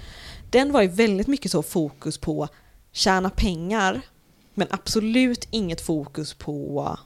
[0.51, 2.49] den var ju väldigt mycket så fokus på
[2.93, 4.01] tjäna pengar
[4.55, 6.97] men absolut inget fokus på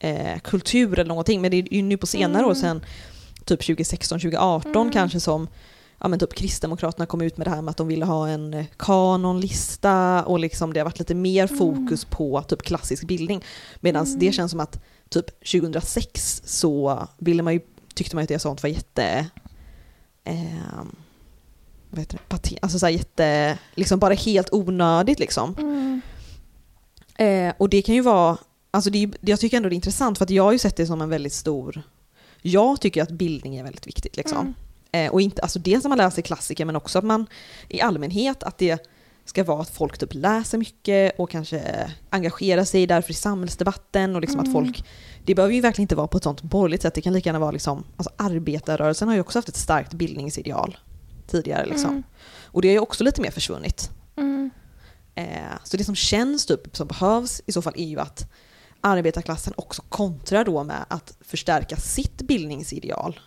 [0.00, 1.40] eh, kultur eller någonting.
[1.40, 2.50] Men det är ju nu på senare Mm.
[2.50, 2.84] år sen
[3.44, 4.92] typ 2016, 2018 Mm.
[4.92, 5.48] kanske som
[6.00, 8.54] ja, men typ Kristdemokraterna kom ut med det här med att de ville ha en
[8.54, 11.58] eh, kanonlista och liksom det har varit lite mer Mm.
[11.58, 13.44] fokus på typ klassisk bildning.
[13.80, 14.18] Medan Mm.
[14.18, 17.60] det känns som att typ 2006 så ville man ju,
[17.94, 19.26] tyckte man ju att det sånt var jätte
[20.24, 20.96] ehm,
[21.90, 25.54] vad heter det, pate- alltså så här jätte, liksom bara helt onödigt liksom.
[25.58, 26.00] Mm.
[27.16, 28.36] Eh, och det kan ju vara,
[28.70, 30.86] alltså det, jag tycker ändå det är intressant för att jag har ju sett det
[30.86, 31.82] som en väldigt stor,
[32.42, 34.38] jag tycker att bildning är väldigt viktigt liksom.
[34.38, 34.54] Mm.
[34.92, 37.26] Eh, och inte, alltså dels att man läser klassiker men också att man
[37.68, 38.86] i allmänhet att det
[39.28, 44.20] ska vara att folk typ läser mycket och kanske engagerar sig därför i samhällsdebatten och
[44.20, 44.52] liksom att Mm.
[44.52, 44.84] folk,
[45.24, 47.38] det behöver ju verkligen inte vara på ett sånt borgerligt sätt, det kan lika gärna
[47.38, 50.78] vara liksom, alltså arbetarrörelsen har ju också haft ett starkt bildningsideal
[51.26, 51.90] tidigare liksom.
[51.90, 52.02] Mm.
[52.44, 53.90] Och det har ju också lite mer försvunnit.
[54.16, 54.50] Mm.
[55.14, 55.24] Eh,
[55.64, 58.30] så det som känns typ som behövs i så fall är ju att
[58.80, 63.20] arbetarklassen också kontrar då med att förstärka sitt bildningsideal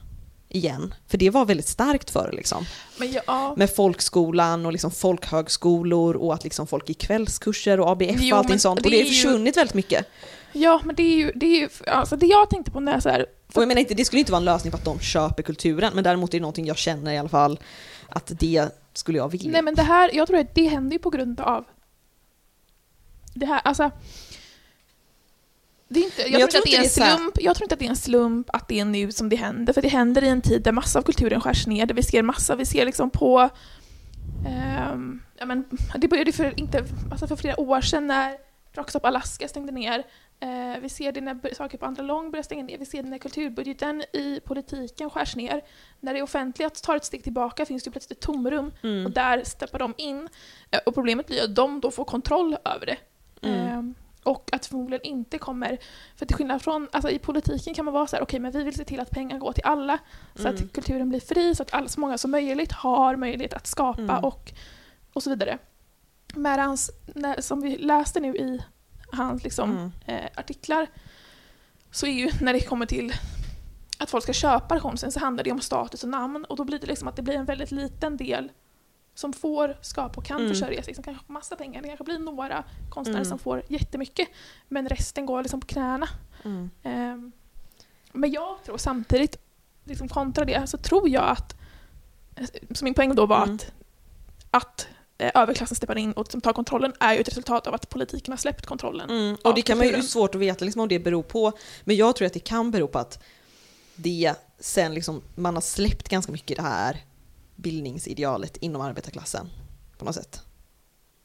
[0.51, 0.93] igen.
[1.07, 2.65] För det var väldigt starkt förr liksom.
[2.97, 3.53] Men ja.
[3.57, 8.39] Med folkskolan och liksom folkhögskolor och att liksom folk i kvällskurser och ABF Jo, och
[8.39, 8.79] allting sånt.
[8.83, 10.05] det Och det är har ju- försvunnit väldigt mycket.
[10.51, 13.03] ja, men det är ju, det är ju alltså det jag tänkte på när jag
[13.03, 14.99] så här, Och jag menar inte, det skulle inte vara en lösning på att de
[14.99, 17.59] köper kulturen, men däremot är det någonting jag känner i alla fall
[18.09, 19.51] att det skulle jag vilja.
[19.51, 21.65] Nej men det här, jag tror att det händer ju på grund av
[23.33, 23.91] det här, alltså
[25.93, 27.65] det är inte, jag, jag tror tror inte att det är en slump, jag tror
[27.65, 29.87] inte att det är en slump att det är nu som det händer, för det
[29.87, 32.65] händer i en tid där massa av kulturen skärs ner, där vi ser massa, vi
[32.65, 33.49] ser liksom på
[34.47, 35.65] ehm, ja, men,
[35.97, 38.37] det började för, inte, alltså för flera år sedan när
[38.73, 40.03] Rockstop Alaska stängde ner.
[40.39, 42.77] Eh, vi ser det när saker på andra lång börjar stänga ner.
[42.77, 45.61] Vi ser det när kulturbudgeten i politiken skärs ner.
[45.99, 49.05] När det offentliga tar ett steg tillbaka finns det plötsligt ett tomrum Mm.
[49.05, 50.29] och där steppar de in.
[50.71, 52.97] Eh, Och problemet blir att de då får kontroll över det.
[53.47, 53.59] Mm.
[53.59, 55.77] Ehm, och att förmodligen inte kommer,
[56.15, 58.63] för till skillnad från, alltså i politiken kan man vara så här, okej men vi
[58.63, 59.97] vill se till att pengar går till alla
[60.35, 60.55] så Mm.
[60.55, 64.01] att kulturen blir fri, så att alla, så många som möjligt har möjlighet att skapa
[64.01, 64.23] Mm.
[64.23, 64.51] och,
[65.13, 65.57] och så vidare.
[66.35, 66.77] Medan,
[67.39, 68.61] som vi läste nu i
[69.11, 69.91] hans liksom, Mm.
[70.05, 70.87] eh, artiklar,
[71.91, 73.13] så är ju när det kommer till
[73.97, 76.79] att folk ska köpa konsten så handlar det om status och namn och då blir
[76.79, 78.51] det liksom att det blir en väldigt liten del
[79.21, 80.49] som får skapa och kan Mm.
[80.53, 81.81] försörja sig, som kanske får massa pengar.
[81.81, 83.29] Det kanske blir några konstnärer Mm.
[83.29, 84.27] som får jättemycket,
[84.67, 86.07] men resten går liksom på knäna.
[86.45, 86.69] Mm.
[86.83, 87.31] Ehm,
[88.11, 89.37] men jag tror samtidigt,
[89.83, 91.55] liksom kontra det, så tror jag att,
[92.75, 93.55] så min poäng då var Mm.
[93.55, 93.71] att,
[94.51, 98.31] att eh, överklassen steppar in och tar kontrollen är ju ett resultat av att politiken
[98.31, 99.09] har släppt kontrollen.
[99.09, 99.37] Mm.
[99.43, 101.51] Och det kan man ju svårt att veta liksom, om det beror på.
[101.83, 103.23] Men jag tror att det kan bero på att
[103.95, 106.97] det sen liksom, man har släppt ganska mycket det här
[107.61, 109.49] bildningsidealet inom arbetarklassen
[109.97, 110.41] på något sätt.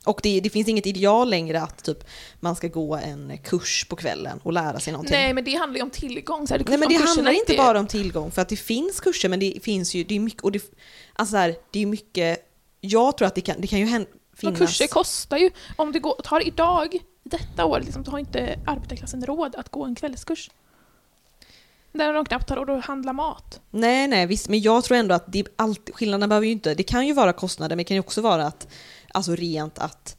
[0.05, 2.05] Och det, det finns inget ideal längre att typ,
[2.41, 5.17] man ska gå en kurs på kvällen och lära sig någonting.
[5.17, 6.47] Nej men det handlar ju om tillgång.
[6.47, 9.01] Så här, Nej men det handlar inte är- bara om tillgång, för att det finns
[9.01, 10.63] kurser men det finns ju, det är mycket, och det,
[11.15, 12.49] alltså så här, det är mycket,
[12.81, 14.59] jag tror att det kan, det kan ju hända, Men finnas...
[14.59, 19.27] kurser kostar ju, om du går, tar idag, detta år, liksom, då har inte arbetarklassen
[19.27, 20.51] råd att gå en kvällskurs.
[21.97, 23.61] Där de knappt har råd att handla mat.
[23.71, 26.83] Nej, nej, visst, men jag tror ändå att det, allt, skillnaden behöver ju inte, det
[26.83, 28.69] kan ju vara kostnader, men det kan ju också vara att,
[29.09, 30.17] alltså rent att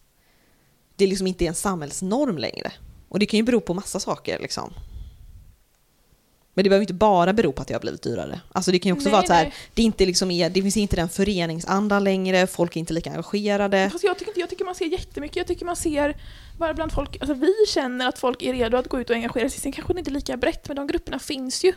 [0.96, 2.72] det liksom inte är en samhällsnorm längre.
[3.10, 4.74] Och det kan ju bero på massa saker liksom.
[6.54, 8.42] Men det behöver inte bara bero på att det har blivit dyrare.
[8.52, 10.78] Alltså det kan ju också Nej, vara så här, det, inte liksom är, det finns
[10.78, 13.90] inte den föreningsandan längre, folk är inte lika engagerade.
[13.92, 16.18] Fast jag tycker, inte, jag tycker man ser jättemycket, jag tycker man ser
[16.58, 19.50] bara bland folk, alltså vi känner att folk är redo att gå ut och engagera
[19.50, 21.74] sig, sen kanske det inte är lika brett, men de grupperna finns ju.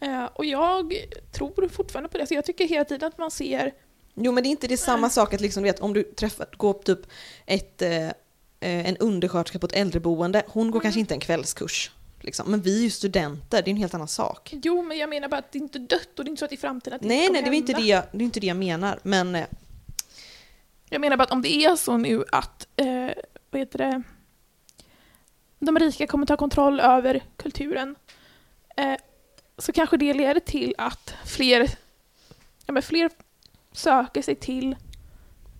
[0.00, 0.94] Eh, och jag
[1.32, 3.72] tror fortfarande på det, så jag tycker hela tiden att man ser
[4.20, 6.72] Jo men det är inte det samma sak att liksom, vet, om du träffar, går
[6.72, 7.00] på typ
[7.46, 8.12] ett, eh, eh,
[8.60, 10.82] en undersköterska på ett äldreboende, hon går Mm.
[10.82, 11.90] kanske inte en kvällskurs.
[12.20, 12.50] Liksom.
[12.50, 14.54] Men vi är ju studenter, det är en helt annan sak.
[14.62, 16.44] Jo, men jag menar bara att det är inte dött och det är inte så
[16.44, 18.18] att i framtiden att det Nej, inte nej, kommer det är inte det, jag- det
[18.18, 18.98] är inte det jag menar.
[19.02, 19.44] Men eh,
[20.90, 22.86] Jag menar bara att om det är så nu att, eh,
[23.50, 24.02] vad heter det,
[25.58, 27.94] de rika kommer ta kontroll över kulturen,
[28.76, 28.96] eh,
[29.58, 31.70] så kanske det leder till att fler,
[32.66, 33.10] ja, men fler
[33.72, 34.76] söker sig till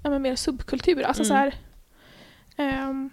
[0.02, 1.02] ja, men mer subkultur.
[1.02, 1.28] Alltså Mm.
[1.28, 1.54] så här,
[2.56, 3.10] ehm,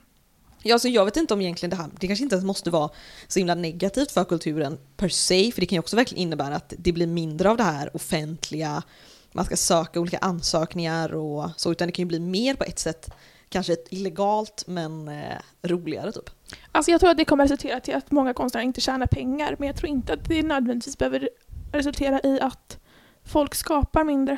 [0.68, 2.90] Ja, alltså jag vet inte om egentligen det här, det kanske inte ens måste vara
[3.28, 6.74] så himla negativt för kulturen per se, för det kan ju också verkligen innebära att
[6.78, 8.84] det blir mindre av det här offentliga,
[9.32, 12.80] man ska söka olika ansökningar och så, utan det kan ju bli mer på ett
[12.80, 13.10] sätt,
[13.56, 16.30] kanske ett illegalt men eh, roligare typ.
[16.72, 19.68] Alltså jag tror att det kommer resultera till att många konstnärer inte tjänar pengar, men
[19.68, 21.30] jag tror inte att det nödvändigtvis behöver
[21.72, 22.80] resultera i att
[23.24, 24.38] folk skapar mindre.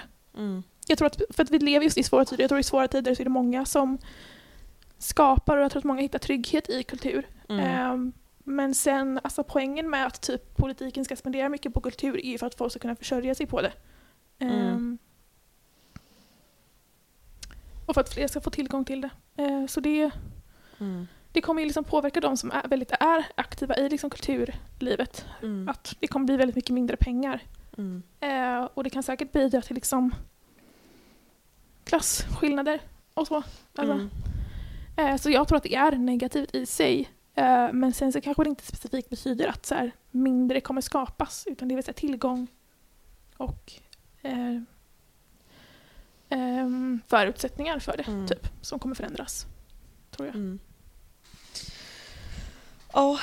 [0.88, 2.88] Jag tror att, för att vi lever just i svåra tider, jag tror i svåra
[2.88, 3.98] tider så är det många som
[4.98, 7.28] skapar och jag tror att många hittar trygghet i kultur.
[7.50, 7.66] Mm.
[7.66, 12.30] Ehm, men sen, alltså poängen med att typ politiken ska spendera mycket på kultur är
[12.30, 13.74] ju för att folk ska kunna försörja sig på det.
[14.40, 14.98] Ehm, Mm.
[17.88, 19.10] Och för att fler ska få tillgång till det.
[19.36, 20.12] Ehm, så det,
[20.80, 21.08] Mm.
[21.32, 25.26] det kommer ju liksom påverka de som är, väldigt är aktiva i liksom kulturlivet.
[25.44, 25.70] Mm.
[25.70, 27.40] Att det kommer bli väldigt mycket mindre pengar.
[27.78, 28.04] Mm.
[28.20, 30.16] Eh, och det kan säkert bidra till liksom
[31.84, 32.80] klasskillnader
[33.14, 33.36] och så.
[33.76, 34.10] Alltså, Mm.
[34.98, 37.10] eh, så jag tror att det är negativt i sig.
[37.36, 41.44] Eh, men sen så kanske det inte specifikt betyder att så här, mindre kommer skapas.
[41.48, 42.48] Utan det så här, tillgång
[43.38, 43.72] och
[44.22, 44.62] eh,
[47.08, 48.28] förutsättningar för det Mm.
[48.28, 49.46] typ, som kommer förändras.
[50.12, 50.36] Tror jag.
[50.36, 50.60] Mm.
[52.94, 53.20] Ja,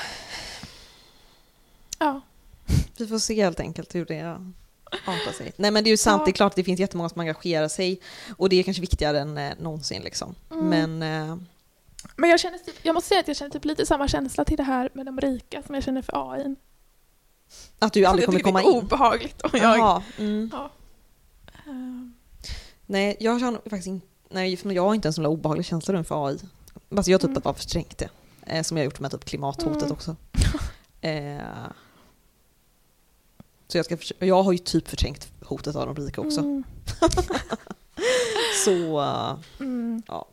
[1.99, 2.21] Ja.
[2.99, 4.21] vi får se helt enkelt hur det
[5.07, 5.53] artar sig.
[5.57, 6.25] Nej men det är ju sant, Ja.
[6.25, 8.01] det är klart att det finns jättemånga som engagerar sig
[8.37, 10.35] och det är kanske viktigare än eh, någonsin liksom.
[10.51, 10.69] Mm.
[10.99, 11.37] Men eh,
[12.17, 14.57] Men jag, känner typ, jag måste säga att jag känner typ lite samma känsla till
[14.57, 16.55] det här med de rika som jag känner för AI.
[17.79, 18.79] att du aldrig kommer komma det är in.
[18.79, 19.40] obehagligt.
[19.43, 20.51] Och jag, Jaha, mm.
[20.53, 20.71] ja.
[21.67, 22.13] Ehm,
[22.87, 26.27] Nej, jag känner faktiskt inte, nej för jag har inte en sån obehaglig känsla inför
[26.29, 26.38] AI.
[26.97, 27.42] Alltså jag har typ Mm.
[27.44, 28.09] bara förträngt det.
[28.47, 29.92] Eh, som jag har gjort med typ klimathotet Mm.
[29.92, 30.16] också.
[31.01, 31.42] Eh,
[33.68, 36.40] så jag, ska jag har ju typ förträngt hotet av de rika också.
[36.40, 36.64] Mm.
[38.64, 40.03] Så, eh, Mm.
[40.09, 40.29] ja.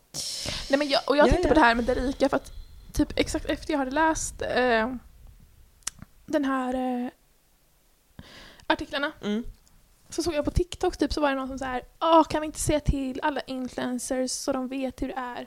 [0.70, 1.54] Nej, men jag, och jag Ja, tänkte ja.
[1.54, 2.52] på det här med det rika för att
[2.94, 4.94] typ exakt efter jag hade läst eh,
[6.26, 6.74] den här
[7.06, 7.10] eh,
[8.68, 9.44] artiklarna Mm.
[10.14, 12.42] Så såg jag på TikTok typ så var det någon som så här, Åh, kan
[12.42, 15.42] vi inte se till alla influencers så de vet hur det är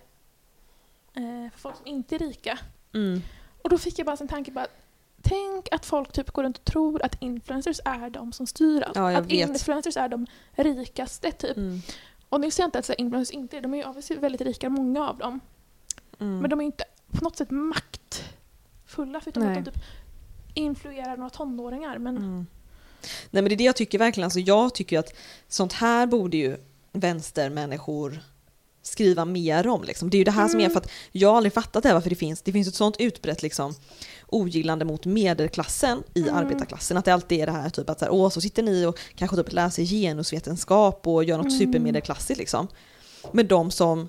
[1.14, 2.58] eh, för folk som inte är rika?
[2.94, 3.22] Mm.
[3.62, 4.66] Och då fick jag bara en tanke bara
[5.26, 8.96] Tänk att folk typ går runt och tror att influencers är de som styr allt.
[8.96, 9.32] Ja, att vet.
[9.32, 11.56] influencers är de rikaste typ.
[11.56, 11.80] Mm.
[12.28, 14.16] Och nu säger jag inte att så här, influencers inte är de är ju obviously
[14.16, 15.40] väldigt rika, många av dem.
[16.18, 16.38] Mm.
[16.38, 19.58] Men de är inte på något sätt maktfulla förutom Nej.
[19.58, 19.82] att de typ
[20.54, 21.98] influerar några tonåringar.
[21.98, 22.46] Men Mm.
[23.30, 25.14] Nej men det är det jag tycker verkligen, alltså jag tycker att
[25.48, 26.56] sånt här borde ju
[26.92, 28.20] vänstermänniskor
[28.82, 29.84] skriva mer om.
[29.84, 30.10] Liksom.
[30.10, 30.72] Det är ju det här som är, Mm.
[30.72, 32.96] för att jag har aldrig fattat det här varför det finns, det finns ett sånt
[32.98, 33.74] utbrett liksom,
[34.26, 36.34] ogillande mot medelklassen i Mm.
[36.34, 36.96] arbetarklassen.
[36.96, 38.98] Att det alltid är det här typ att så, här, åh, så sitter ni och
[39.16, 41.58] kanske typ läser genusvetenskap och gör något Mm.
[41.58, 42.68] supermedelklassigt liksom.
[43.32, 44.08] Men de som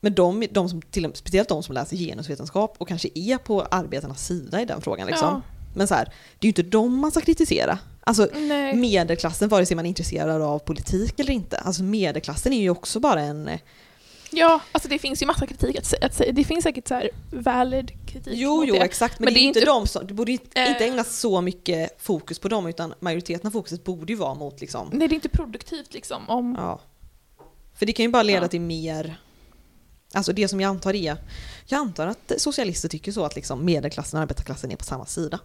[0.00, 4.26] men de, de som, till, speciellt de som läser genusvetenskap och kanske är på arbetarnas
[4.26, 5.06] sida i den frågan.
[5.06, 5.42] Liksom.
[5.78, 7.78] Men så här, det är ju inte dem man ska kritisera.
[8.00, 8.74] Alltså nej.
[8.76, 11.58] medelklassen, vare sig man är intresserad av politik eller inte.
[11.58, 13.50] Alltså medelklassen är ju också bara en...
[14.30, 16.06] ja, alltså det finns ju massa kritik att säga.
[16.06, 16.22] Att.
[16.32, 18.80] Det finns säkert så här valid kritik Jo, jo, det.
[18.80, 19.18] exakt.
[19.18, 20.06] Men, Men det är ju inte de som...
[20.06, 20.82] Du borde inte Eh.
[20.82, 24.88] ägnas så mycket fokus på dem, utan majoriteten av fokuset borde ju vara mot liksom...
[24.92, 26.28] Nej, det är inte produktivt liksom.
[26.28, 26.80] Om, Ja.
[27.74, 28.48] För det kan ju bara leda Ja.
[28.48, 29.20] till mer...
[30.14, 31.16] Alltså det som jag antar är...
[31.66, 35.38] Jag antar att socialister tycker så att liksom medelklassen och arbetarklassen är på samma sida.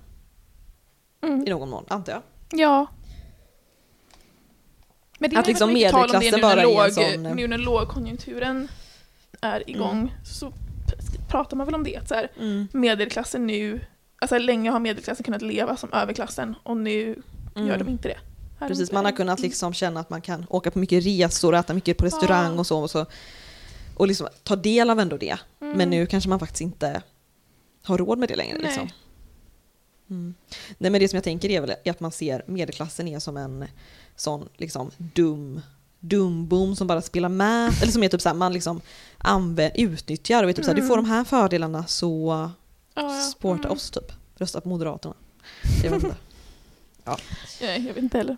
[1.23, 2.21] Mm, I någon mån, antar jag.
[2.59, 2.87] ja.
[5.19, 7.25] Men det Att är liksom väl mycket tal om det medelklassen bara är en sån,
[7.25, 8.67] eh, nu när lågkonjunkturen
[9.41, 9.97] är igång.
[9.97, 10.11] Mm.
[10.25, 10.53] Så
[11.29, 11.97] pratar man väl om det.
[11.97, 12.29] Att så här,
[12.77, 13.85] medelklassen nu,
[14.19, 17.21] alltså länge har medelklassen kunnat leva som överklassen och nu
[17.55, 17.67] Mm.
[17.67, 18.17] gör de inte det.
[18.59, 21.59] Här Precis, man har kunnat liksom känna att man kan åka på mycket resor och
[21.59, 22.59] äta mycket på restaurang Ja.
[22.59, 22.79] och så.
[22.81, 23.05] Och, så,
[23.95, 25.37] och liksom ta del av ändå det.
[25.61, 25.77] Mm.
[25.77, 27.01] Men nu kanske man faktiskt inte
[27.83, 28.53] har råd med det längre.
[28.57, 28.63] Nej.
[28.63, 28.89] Liksom.
[30.13, 30.33] Mm.
[30.77, 33.65] Nej men det som jag tänker är väl att man ser medelklassen är som en
[34.15, 35.61] sån liksom dum
[35.99, 37.73] dumbom som bara spelar med.
[37.81, 38.81] Eller som är typ såhär, man liksom
[39.17, 42.49] använder, utnyttjar och är typ såhär, du får de här fördelarna så
[42.95, 43.49] Ja, ja.
[43.49, 43.71] Mm.
[43.71, 44.11] oss typ.
[44.35, 45.15] Rösta på Moderaterna.
[45.83, 46.15] Jag vet inte.
[47.61, 48.37] Nej, jag vet inte heller.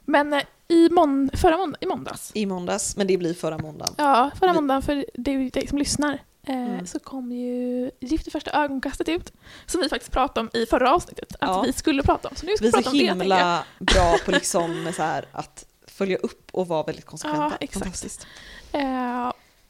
[0.00, 2.30] Men eh, i, mån, förra månd i måndags.
[2.34, 3.94] I måndags, men det blir förra måndagen.
[3.98, 6.12] Ja, förra måndagen för det är ju dig som lyssnar.
[6.46, 6.86] Eh, Mm.
[6.86, 9.32] Så kom ju Gift i första ögonkastet ut.
[9.66, 11.32] Som vi faktiskt pratade om i förra avsnittet.
[11.40, 11.62] Att Ja.
[11.62, 12.34] vi skulle prata om.
[12.36, 15.24] Så nu ska Vi är prata så om det himla bra på liksom så här
[15.32, 17.42] att följa upp och vara väldigt konsekventa.
[17.44, 17.84] Ja, exakt.
[17.84, 18.26] Fantastiskt.
[18.72, 18.80] Eh,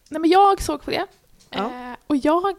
[0.09, 1.07] nej men jag såg på det.
[1.51, 1.59] Ja.
[1.59, 2.55] Eh, och jag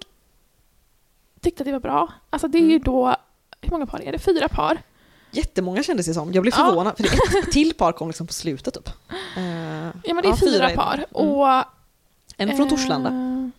[1.42, 2.14] tyckte att det var bra.
[2.30, 2.84] Alltså det är ju Mm.
[2.84, 3.16] då,
[3.62, 4.20] hur många par är det?
[4.20, 4.82] Fyra par.
[5.32, 6.34] Jättemånga kändes det som.
[6.34, 6.66] Jag blev Ja.
[6.66, 8.88] förvånad, för det ett till par kom liksom på slutet typ.
[9.38, 9.44] Eh,
[10.04, 10.76] Ja men det är fyra, är det.
[10.76, 10.94] par.
[10.94, 11.06] Mm.
[11.32, 11.48] Och,
[12.38, 13.10] En från eh, Torslanda.
[13.10, 13.52] Mm.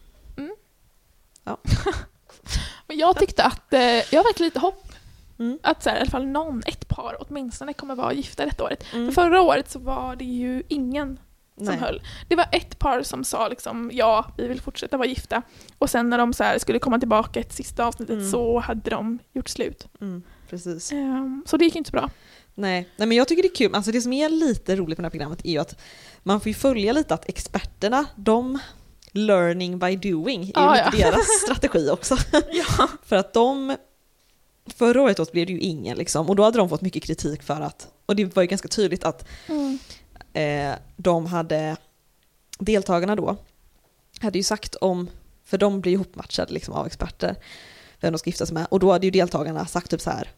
[1.45, 1.57] Ja.
[2.87, 4.89] men jag tyckte att, eh, jag har lite hopp
[5.39, 5.59] Mm.
[5.63, 8.85] att så här, i alla fall någon, ett par åtminstone kommer vara gifta detta året.
[8.93, 9.07] Mm.
[9.07, 11.19] För förra året så var det ju ingen
[11.57, 11.77] som Nej.
[11.77, 12.03] höll.
[12.29, 15.43] Det var ett par som sa liksom ja, vi vill fortsätta vara gifta.
[15.79, 18.31] Och sen när de så skulle komma tillbaka ett sista avsnittet Mm.
[18.31, 19.89] så hade de gjort slut.
[20.53, 20.93] Precis.
[20.93, 22.11] Ehm, så det gick inte så bra.
[22.55, 22.89] Nej.
[22.97, 23.75] Nej, men jag tycker det är kul.
[23.75, 25.81] Alltså det som är lite roligt med det här programmet är ju att
[26.23, 28.59] man får ju följa lite att experterna, de
[29.13, 30.91] learning by doing är Ah, ju ja.
[31.11, 32.17] deras strategi också.
[32.53, 32.89] Ja.
[33.05, 33.77] För att de,
[34.75, 37.61] förra året blev det ju ingen liksom, och då hade de fått mycket kritik för
[37.61, 39.79] att, och det var ju ganska tydligt att Mm.
[40.33, 41.77] eh, de hade,
[42.59, 43.37] deltagarna då,
[44.21, 45.09] hade ju sagt om,
[45.45, 47.37] för de blir ju ihopmatchade liksom av experter,
[48.01, 50.31] vem de ska gifta sig med, och då hade ju deltagarna sagt typ så här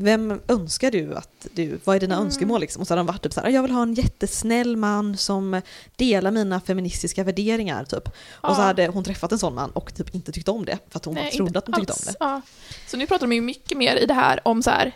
[0.00, 2.26] vem önskar du att du, vad är dina Mm.
[2.26, 2.80] önskemål liksom?
[2.80, 5.60] Och så hade de varit typ så här, jag vill ha en jättesnäll man som
[5.96, 8.08] delar mina feministiska värderingar typ.
[8.08, 8.64] Och så Ja.
[8.64, 11.14] hade hon träffat en sån man och typ inte tyckt om det, för att hon
[11.14, 12.06] Nej, trodde att hon tyckte alls.
[12.06, 12.16] om det.
[12.20, 12.40] Ja.
[12.86, 14.92] Så nu pratar de ju mycket mer i det här om så här,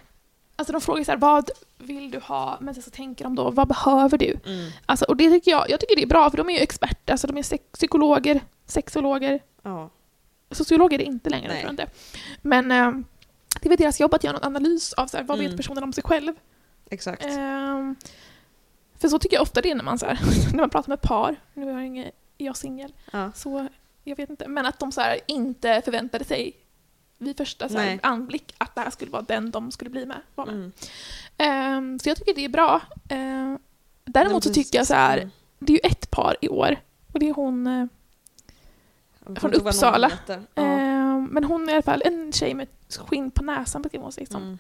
[0.57, 2.59] alltså de frågar så här, vad vill du ha?
[2.61, 4.37] Men sen så tänker de då, vad behöver du?
[4.47, 4.71] Mm.
[4.87, 7.13] Alltså, och det tycker jag, jag tycker det är bra för de är ju experter,
[7.13, 9.91] alltså de är sex- psykologer, sexologer, Ja.
[10.51, 11.63] sociologer är det inte längre, Nej.
[11.63, 11.87] tror jag inte.
[12.43, 12.93] Men eh,
[13.61, 15.51] det är väl deras jobb att göra någon analys av så här, vad Mm.
[15.51, 16.33] vet personen om sig själv.
[16.91, 17.25] Exakt.
[17.25, 17.97] Ehm,
[18.99, 20.19] för så tycker jag ofta det är när man, så här,
[20.53, 22.07] när man pratar med par, nu är jag, ingen,
[22.39, 23.33] är jag singel, Ja.
[23.35, 23.69] så
[24.05, 26.57] jag vet inte, men att de så här, inte förväntade sig
[27.19, 30.21] vid första så här, anblick att det här skulle vara den de skulle bli med.
[30.35, 30.55] Var med.
[30.55, 30.73] Mm.
[31.39, 32.81] Ehm, så jag tycker det är bra.
[33.09, 33.59] Ehm,
[34.05, 35.31] däremot så tycker jag så här, Mm.
[35.59, 36.77] det är ju ett par i år
[37.13, 37.87] och det är hon, eh,
[39.37, 40.13] från Uppsala.
[40.27, 40.35] Ja.
[40.63, 44.13] ehm, men hon är i alla fall en tjej med skinn på näsan beskriver hon
[44.13, 44.43] sig som.
[44.43, 44.59] Mm.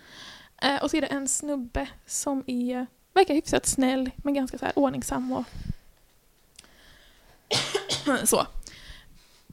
[0.77, 4.65] Eh, och så är det en snubbe som är, verkar hyfsat snäll men ganska så
[4.65, 5.45] här ordningsam och
[8.29, 8.47] så.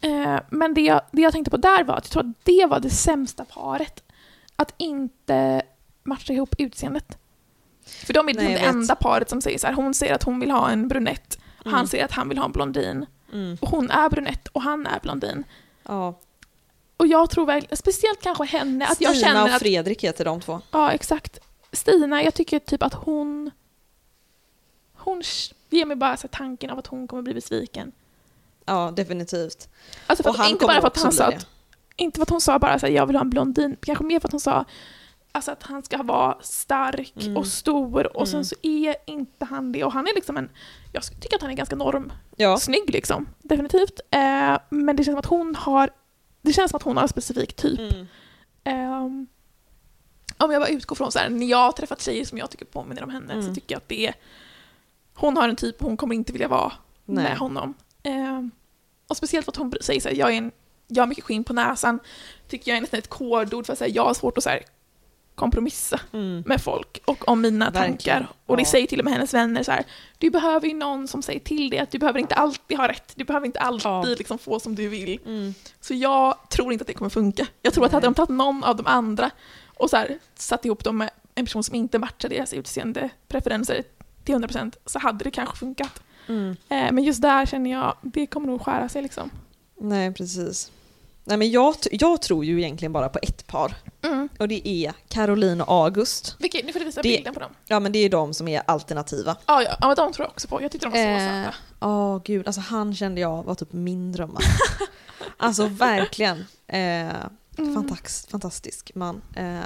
[0.02, 2.66] Eh, men det jag, det jag tänkte på där var att jag tror att det
[2.66, 4.04] var det sämsta paret.
[4.56, 5.62] Att inte
[6.04, 7.18] matcha ihop utseendet.
[7.86, 10.40] För de är Nej, det enda paret som säger så här, hon säger att hon
[10.40, 11.74] vill ha en brunett, Mm.
[11.74, 13.06] han säger att han vill ha en blondin.
[13.34, 13.58] Mm.
[13.62, 15.44] Och hon är brunett och han är blondin.
[15.84, 16.20] Ja.
[17.00, 20.26] Och jag tror väl, speciellt kanske henne, att jag Stina känner och att Fredrik heter
[20.26, 20.62] de två.
[20.72, 21.40] Ja, exakt.
[21.72, 23.52] Stina, jag tycker typ att hon...
[24.94, 25.22] Hon
[25.70, 27.92] ger mig bara så tanken av att hon kommer bli besviken.
[28.66, 29.70] Ja, definitivt.
[30.08, 31.48] Alltså för Och att, han inte bara för att han sa att,
[31.96, 34.20] inte för att hon sa bara så här, jag vill ha en blondin, kanske mer
[34.20, 34.66] för att hon sa
[35.32, 37.38] alltså att han ska vara stark Mm.
[37.38, 38.32] och stor och Mm.
[38.32, 40.50] sen så är inte han det och han är liksom en,
[40.94, 42.58] jag tycker att han är ganska norm, Ja.
[42.58, 44.00] snygg liksom, definitivt.
[44.12, 45.90] Eh, men det känns som att hon har,
[46.42, 47.80] det känns som att hon har en specifik typ.
[47.80, 48.08] Mm.
[48.64, 49.28] Ehm,
[50.38, 52.66] om jag bara utgår från så här, när jag har träffat tjejer som jag tycker
[52.66, 53.56] påminner om henne så Mm.
[53.56, 54.14] tycker jag att det är,
[55.14, 56.72] hon har en typ hon kommer inte vilja vara
[57.06, 57.24] Nej.
[57.24, 57.74] med honom.
[58.04, 58.52] Ehm,
[59.08, 60.52] och speciellt för att hon säger så här, jag, är en,
[60.88, 62.00] jag har mycket skinn på näsan,
[62.48, 64.64] tycker jag är nästan ett kodord för att säga jag har svårt att så här,
[65.40, 66.44] kompromissa Mm.
[66.46, 67.90] med folk och om mina Verkligen.
[67.98, 68.28] tankar.
[68.46, 68.70] Och det Ja.
[68.70, 69.84] säger till och med hennes vänner så här,
[70.18, 73.12] du behöver ju någon som säger till dig att du behöver inte alltid ha rätt,
[73.16, 74.04] du behöver inte alltid Ja.
[74.18, 75.20] liksom få som du vill.
[75.26, 75.54] Mm.
[75.82, 77.48] Så jag tror inte att det kommer funka.
[77.62, 79.32] Jag tror att hade de tagit någon av de andra
[79.68, 83.84] och så här, satt ihop dem med en person som inte matchar deras utseende preferenser
[84.24, 86.02] till 100% så hade det kanske funkat.
[86.28, 86.50] Mm.
[86.70, 89.30] Eh, men just där känner jag, det kommer nog skära sig liksom.
[89.82, 90.72] Nej, precis.
[91.24, 93.76] Nej, men jag, jag tror ju egentligen bara på ett par.
[94.02, 94.30] Mm.
[94.40, 96.36] Och det är Caroline och August.
[96.40, 97.52] Vilket, nu får du visa Det- bilden på dem.
[97.68, 99.38] Ja, men det är de som är alternativa.
[99.46, 100.62] Ah, ja, ja, men de tror jag också på.
[100.62, 101.56] Jag tyckte de var så Eh, söta.
[101.80, 102.48] Ja, gud.
[102.48, 104.44] Alltså han kände jag var typ min drömmare.
[105.38, 106.46] alltså verkligen.
[106.68, 107.16] Eh,
[107.58, 107.74] Mm.
[107.76, 109.22] fantastisk, fantastisk man.
[109.36, 109.60] Eh,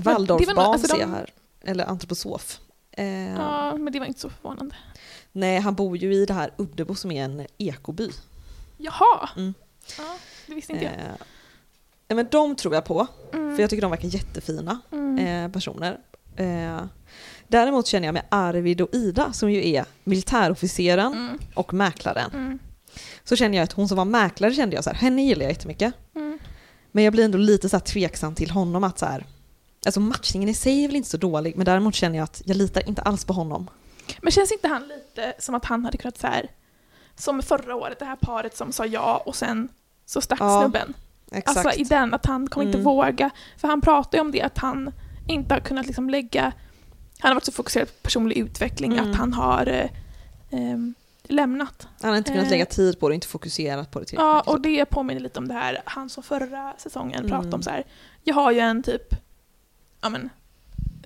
[0.00, 1.30] Waldorfbarn alltså ser jag här.
[1.64, 2.58] Eller antroposof.
[2.92, 4.76] Eh, Ja, men det var inte så förvånande.
[5.32, 8.10] Nej, han bor ju i det här Uddebo som är en ekoby.
[8.78, 9.28] Jaha!
[9.36, 9.54] Mm.
[9.98, 10.16] Ja,
[10.46, 10.94] det visste inte jag.
[12.08, 13.54] Eh, men de tror jag på, Mm.
[13.56, 15.18] för jag tycker de verkar jättefina Mm.
[15.46, 15.98] eh, personer.
[16.36, 16.80] Eh,
[17.48, 21.38] däremot känner jag med Arvid och Ida, som ju är militärofficeren Mm.
[21.54, 22.58] och mäklaren, Mm.
[23.24, 25.52] så känner jag att hon som var mäklare kände jag så här, henne gillar jag
[25.52, 25.94] jättemycket.
[26.14, 26.38] Mm.
[26.92, 29.24] Men jag blir ändå lite så här tveksam till honom att så här,
[29.86, 32.56] alltså matchningen i sig är väl inte så dålig, men däremot känner jag att jag
[32.56, 33.70] litar inte alls på honom.
[34.22, 36.48] Men känns inte han lite som att han hade kunnat så här,
[37.16, 39.68] som förra året, det här paret som sa ja och sen
[40.10, 40.94] så stack Ja, snubben.
[41.32, 41.66] Exakt.
[41.66, 42.84] Alltså i den, att han kommer inte Mm.
[42.84, 43.30] våga.
[43.56, 44.92] För han pratar ju om det, att han
[45.26, 46.52] inte har kunnat liksom lägga...
[47.18, 49.10] Han har varit så fokuserad på personlig utveckling Mm.
[49.10, 49.90] att han har eh,
[50.60, 51.88] ehm, lämnat.
[52.00, 52.50] Han har inte kunnat Eh.
[52.50, 55.38] lägga tid på det och inte fokuserat på det tillräckligt Ja, och det påminner lite
[55.38, 57.54] om det här, han som förra säsongen pratade Mm.
[57.54, 57.84] om så här.
[58.24, 59.14] jag har ju en typ,
[60.00, 60.30] ja men,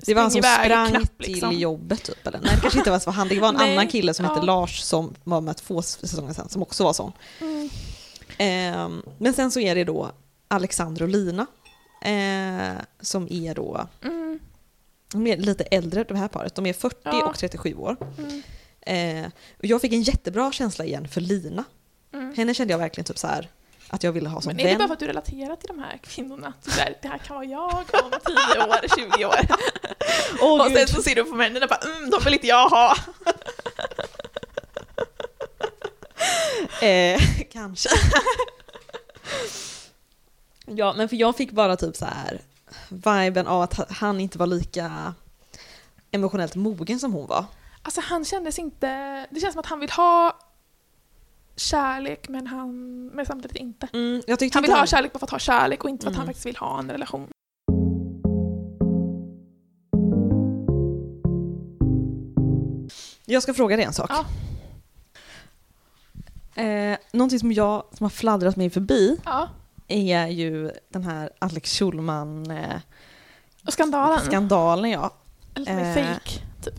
[0.06, 1.52] Det var han som sprang knapp, till liksom.
[1.54, 2.40] jobbet typ eller?
[2.40, 4.42] Nej det kanske inte var så han, det var en annan kille som hette.
[4.42, 7.12] Lars som var med två säsonger sen som också var sån.
[7.40, 7.68] Mm.
[8.38, 10.10] Ehm, men sen så är det då
[10.48, 11.46] Alexander och Lina
[12.02, 14.38] eh, som är då, Mm.
[15.12, 17.26] de är lite äldre det här paret, de är 40 Ja.
[17.26, 17.96] och 37 år.
[18.18, 18.42] Mm.
[18.80, 21.64] Eh, och jag fick en jättebra känsla igen för Lina.
[22.14, 22.34] Mm.
[22.36, 23.48] Henne kände jag verkligen typ så här
[23.88, 24.78] att jag ville ha som Men är det vän.
[24.78, 26.52] bara för att du relaterar till de här kvinnorna?
[26.76, 28.10] Där, det här kan vara jag om
[28.54, 29.34] 10 år, 20 år.
[30.40, 32.68] Åh, och sen så ser du på männen och bara mm, de vill inte jag
[32.68, 32.94] ha.
[36.82, 37.20] Eh,
[37.52, 37.88] kanske.
[40.66, 42.40] ja, men för jag fick bara typ så här
[42.88, 45.14] viben av att han inte var lika
[46.10, 47.44] emotionellt mogen som hon var.
[47.82, 48.86] Alltså han kändes inte,
[49.30, 50.38] det känns som att han vill ha
[51.56, 53.88] kärlek men han, men samtidigt inte.
[53.92, 56.16] Mm, Han vill inte ha kärlek bara för att ha kärlek och inte för att
[56.16, 56.28] han Mm.
[56.32, 57.28] faktiskt vill ha en relation.
[63.26, 64.10] Jag ska fråga dig en sak.
[64.10, 64.24] Ja.
[66.54, 69.48] Eh, någonting som jag som har fladdrat mig förbi Ja.
[69.88, 72.76] är ju den här Alex Schulman eh,
[73.68, 74.20] skandalen.
[74.26, 75.14] skandalen ja.
[75.54, 76.30] Som är Eh, fake,
[76.64, 76.74] typ.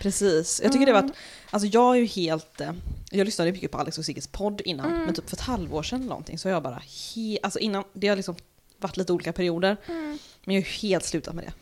[0.00, 0.60] Precis.
[0.64, 1.10] Jag tycker det var Mm.
[1.10, 1.16] att,
[1.54, 2.72] alltså jag är ju helt, eh,
[3.10, 5.04] jag lyssnade mycket på Alex och Sigges podd innan, Mm.
[5.04, 6.74] men typ för ett halvår sedan eller någonting så har jag bara,
[7.14, 8.34] he, alltså innan, det har liksom
[8.78, 10.18] varit lite olika perioder, Mm.
[10.44, 11.52] men jag har ju helt slutat med det.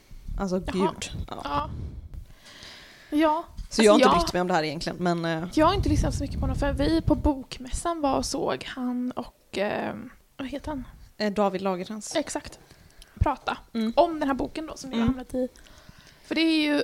[0.42, 0.72] Alltså Jaha.
[0.72, 1.10] gud.
[1.28, 1.40] Ja.
[1.44, 1.70] Ja.
[3.10, 3.44] Ja.
[3.70, 5.66] Så jag har inte Alltså, jag- brytt mig om det här egentligen, men eh, Jag
[5.66, 9.12] har inte lyssnat så mycket på honom för vi på bokmässan var och såg han
[9.12, 9.94] och, eh,
[10.36, 10.84] vad heter han?
[11.18, 12.16] eh, David Lagercrantz.
[12.16, 12.58] Exakt.
[13.14, 13.92] Prata Mm.
[13.96, 15.14] om den här boken då som vi har Mm.
[15.14, 15.48] hamnat i.
[16.24, 16.82] För det är ju,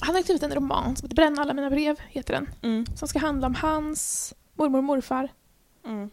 [0.00, 2.48] han har skrivit en roman som heter Bränn alla mina brev, heter den.
[2.62, 2.86] Mm.
[2.96, 5.28] Som ska handla om hans mormor och morfar
[5.86, 6.10] Mm.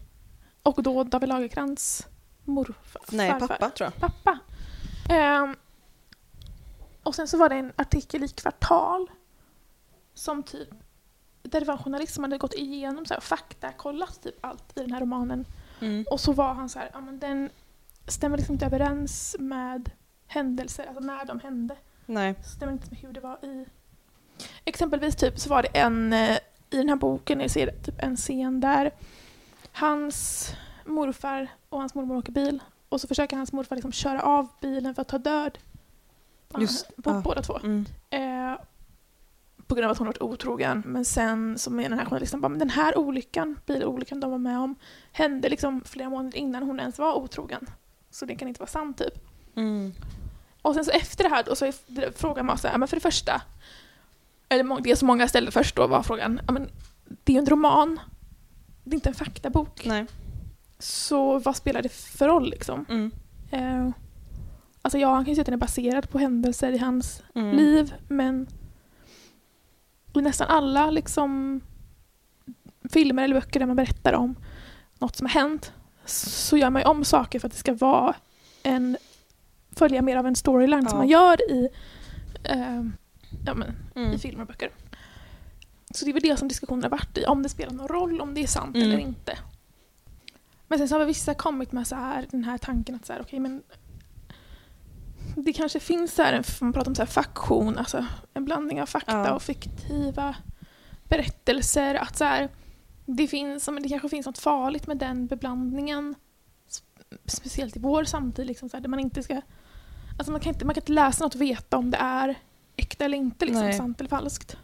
[0.64, 2.08] och då David Lagercrantz
[2.44, 3.02] morfar.
[3.12, 3.48] Nej, farfar.
[3.48, 4.00] pappa tror jag.
[4.12, 4.40] pappa.
[5.10, 5.56] Ehm,
[7.06, 9.10] och sen så var det en artikel i Kvartal
[10.14, 10.70] som typ
[11.42, 14.78] där det var en journalist som hade gått igenom så här, och faktakollat typ allt
[14.78, 15.46] i den här romanen.
[15.82, 16.06] Mm.
[16.12, 17.50] Och så var han så här, ja men den
[18.08, 19.92] stämmer liksom inte överens med
[20.28, 21.76] händelser, alltså när de hände.
[22.06, 22.36] Nej.
[22.56, 23.66] Stämmer inte med hur det var i...
[24.66, 26.38] Exempelvis typ så var det en, eh,
[26.70, 28.92] i den här boken, jag ser typ en scen där
[29.72, 30.50] hans
[30.86, 34.96] morfar och hans mormor åker bil och så försöker hans morfar liksom köra av bilen
[34.96, 35.58] för att ta död
[36.56, 37.22] på, Just, på ja.
[37.24, 37.60] båda två.
[37.64, 37.86] Mm.
[38.10, 38.60] Eh,
[39.68, 40.84] på grund av att hon varit otrogen.
[40.86, 44.38] Men sen så menar den här journalisten bara, men den här olyckan, bilolyckan de var
[44.38, 44.76] med om,
[45.12, 47.70] hände liksom flera månader innan hon ens var otrogen.
[48.10, 49.14] Så det kan inte vara sant typ.
[49.56, 49.94] Mm.
[50.62, 52.98] Och sen så efter det här då så är frågan man så här, men för
[52.98, 53.42] det första,
[54.50, 56.70] eller det som många ställde först då var frågan, ja, men
[57.06, 58.00] det är ju en roman,
[58.84, 59.86] det är inte en faktabok.
[59.86, 60.06] Nej.
[60.80, 62.86] Så vad spelar det för roll liksom?
[62.90, 63.12] Mm.
[63.52, 63.92] Eh,
[64.86, 67.56] alltså ja, han kan ju säga att den är baserad på händelser i hans Mm.
[67.58, 68.48] liv, men
[70.14, 71.62] i nästan alla liksom
[72.90, 74.36] filmer eller böcker där man berättar om
[75.00, 75.74] något som har hänt
[76.06, 78.16] så gör man ju om saker för att det ska vara
[78.64, 78.98] en
[79.76, 80.98] följa mer av en storyline som Ja.
[80.98, 81.70] man gör i,
[82.44, 82.84] eh,
[83.46, 84.14] ja, men, Mm.
[84.14, 84.70] i filmer och böcker.
[85.92, 88.22] Så det är väl det som diskussionen har varit i, om det spelar någon roll,
[88.22, 88.88] om det är sant Mm.
[88.88, 89.38] eller inte.
[90.68, 93.22] Men sen så har vissa kommit med så här, den här tanken att så här,
[93.22, 93.64] okej men
[95.36, 98.86] det kanske finns så här, man pratar om så här faktion, alltså en blandning av
[98.86, 99.34] fakta Ja.
[99.34, 100.36] och fiktiva
[101.10, 101.96] berättelser.
[101.96, 102.50] Att så här,
[103.06, 106.16] det, finns, det kanske finns något farligt med den beblandningen.
[106.70, 109.42] Sp- Speciellt i vår samtid, liksom, så här, där man inte ska...
[110.18, 112.36] Alltså man, kan inte, man kan inte läsa något och veta om det är
[112.76, 113.74] äkta eller inte, liksom, Nej.
[113.78, 114.58] sant eller falskt.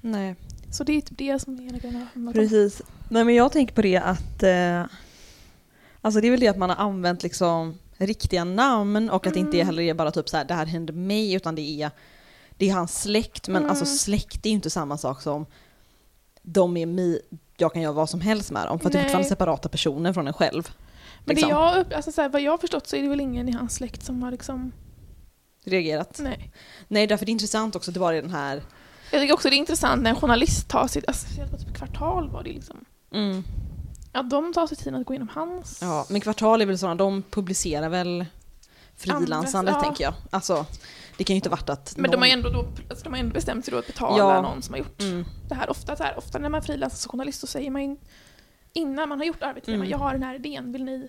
[0.00, 0.36] Nej.
[0.72, 2.06] Så det är typ det som är hela grejen.
[2.26, 2.32] har.
[2.32, 2.82] Precis.
[3.08, 4.84] Nej men jag tänker på det att eh,
[6.02, 9.40] Alltså det är väl det att man har använt liksom riktiga namn och att det
[9.40, 9.66] inte Mm.
[9.66, 11.90] heller är bara typ så här det här hände mig utan det är
[12.58, 13.70] Det är hans släkt men Mm.
[13.70, 15.46] alltså släkt är ju inte samma sak som
[16.42, 17.20] De är mi,
[17.56, 20.12] jag kan göra vad som helst med dem för att det är fortfarande separata personer
[20.12, 20.68] från en själv.
[21.24, 21.50] Men det liksom.
[21.50, 23.52] jag, upp- alltså, så här, vad jag har förstått så är det väl ingen i
[23.52, 24.72] hans släkt som har liksom...
[25.64, 26.18] Reagerat.
[26.22, 26.52] Nej.
[26.88, 28.62] Nej därför det är intressant också, det var det den här
[29.12, 31.08] Jag tycker också det är intressant när en journalist tar sitt...
[31.08, 31.26] Alltså,
[31.58, 32.84] typ kvartal var det liksom...
[33.14, 33.44] mm,
[34.12, 35.78] Ja, de tar sig tiden att gå igenom hans...
[35.82, 38.26] Ja men Kvartal är väl sådana, de publicerar väl
[38.96, 39.80] frilansande ja.
[39.80, 40.14] tänker jag.
[40.30, 40.66] Alltså,
[41.16, 42.20] det kan ju inte varit att Men de någon...
[42.22, 44.42] har ju ändå, då, alltså, de har ändå bestämt sig då att betala Ja.
[44.42, 45.70] någon som har gjort Mm, det här.
[45.70, 46.18] Ofta, så här.
[46.18, 47.96] ofta när man frilansar som journalist så säger man ju
[48.72, 49.88] innan man har gjort arbetet, man, Mm.
[49.88, 51.08] jag har den här idén, vill ni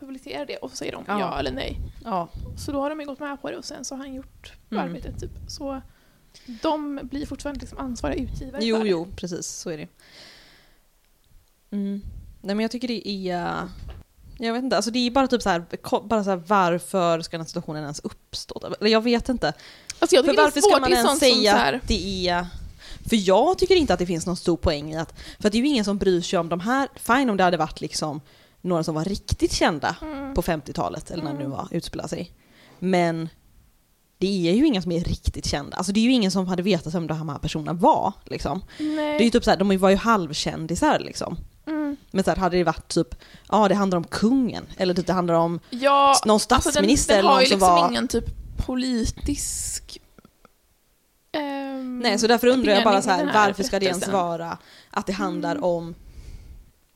[0.00, 0.56] publicera det?
[0.56, 1.20] Och så säger de Ja.
[1.20, 1.78] ja, eller nej.
[2.04, 2.28] ja.
[2.56, 4.52] Så då har de ju gått med på det och sen så har han gjort
[4.70, 4.84] Mm.
[4.84, 5.20] arbetet.
[5.20, 5.30] Typ.
[5.48, 5.82] Så
[6.62, 9.46] de blir fortfarande liksom ansvariga utgivare Jo, jo, precis.
[9.46, 9.88] Så är det
[11.72, 12.02] mm.
[12.40, 13.68] Nej men jag tycker det är...
[14.38, 15.64] Jag vet inte, alltså det är bara typ så här,
[16.08, 18.74] bara så här varför ska den här situationen ens uppstå?
[18.80, 19.52] Eller jag vet inte.
[19.98, 22.46] Alltså jag För varför det är svårt, ska man ens säga att det är...
[23.08, 25.14] För jag tycker inte att det finns någon stor poäng i att...
[25.40, 26.88] För att det är ju ingen som bryr sig om de här...
[26.94, 28.20] Fine om det hade varit liksom
[28.60, 31.56] några som var riktigt kända mm, på 50-talet, eller när det nu Mm.
[31.56, 32.32] var, utspelar sig.
[32.78, 33.28] Men
[34.18, 35.76] det är ju inga som är riktigt kända.
[35.76, 38.12] Alltså det är ju ingen som hade vetat vem de här personerna var.
[38.24, 38.64] Liksom.
[38.78, 38.96] nej.
[38.96, 41.36] Det är ju typ såhär, de var ju halvkändisar liksom.
[41.66, 41.96] Mm.
[42.10, 43.14] Men så här, hade det varit typ,
[43.48, 47.14] ja det handlar om kungen, eller typ det handlar om Ja, någon alltså den, statsminister
[47.14, 47.88] den eller har ju som liksom var...
[47.90, 48.24] ingen typ
[48.66, 49.98] politisk...
[51.32, 54.58] ehm, Nej, så därför undrar jag bara så här, varför ska det ens vara
[54.90, 55.64] att det handlar Mm.
[55.64, 55.94] om...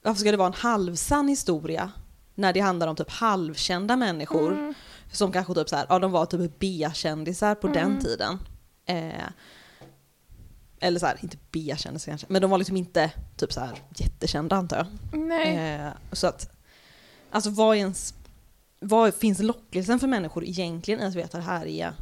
[0.03, 1.91] Varför ska det vara en halvsann historia
[2.35, 4.75] när det handlar om typ halvkända människor Mm.
[5.13, 8.01] som kanske typ så här, ja de var typ B-kändisar på den Mm.
[8.01, 8.39] tiden.
[8.87, 9.25] Eh,
[10.81, 14.57] eller så här, inte B-kändisar kanske, men de var liksom inte typ så här jättekända
[14.57, 15.21] antar jag.
[15.21, 15.57] Nej.
[15.57, 16.51] Eh, så att,
[17.31, 18.15] alltså vad ens,
[18.81, 21.93] vad finns lockelsen för människor egentligen i att veta det här är,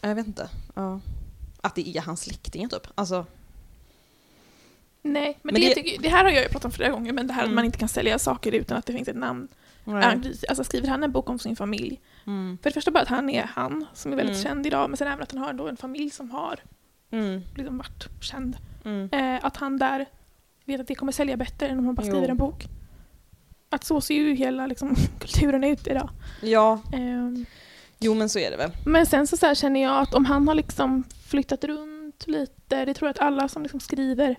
[0.00, 1.00] jag vet inte, ja.
[1.60, 2.86] att det är hans släktingar typ.
[2.94, 3.26] Alltså,
[5.12, 7.12] Nej, men, Men det, det- tycker, det här har jag ju pratat om flera gånger,
[7.12, 7.52] men det här Mm.
[7.52, 9.48] att man inte kan sälja saker utan att det finns ett namn.
[10.48, 12.58] Alltså skriver han en bok om sin familj, Mm.
[12.62, 14.44] för det första bara att han är han, som är väldigt Mm.
[14.44, 16.58] känd idag, men sen även att han har ändå en familj som har
[17.10, 17.40] Mm.
[17.54, 18.56] liksom varit känd.
[18.84, 19.08] Mm.
[19.12, 20.06] Eh, att han där
[20.64, 22.30] vet att det kommer sälja bättre än om han bara skriver Jo.
[22.30, 22.64] en bok.
[23.70, 26.10] Att så ser ju hela liksom, kulturen ut idag.
[26.42, 27.46] Ja, Ehm,
[27.98, 28.70] jo men så är det väl.
[28.86, 32.84] Men sen så, så här känner jag att om han har liksom flyttat runt lite,
[32.84, 34.36] det tror jag att alla som liksom skriver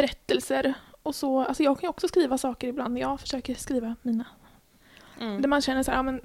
[0.00, 3.94] berättelser och så, alltså jag kan ju också skriva saker ibland när jag försöker skriva
[4.02, 4.24] mina,
[5.20, 5.42] Mm.
[5.42, 6.20] där man känner så här, ja, men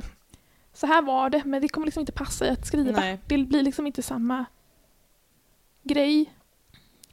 [0.74, 3.00] så här var det, men det kommer liksom inte passa i att skriva.
[3.00, 3.20] Nej.
[3.28, 4.46] Det blir liksom inte samma
[5.84, 6.34] grej.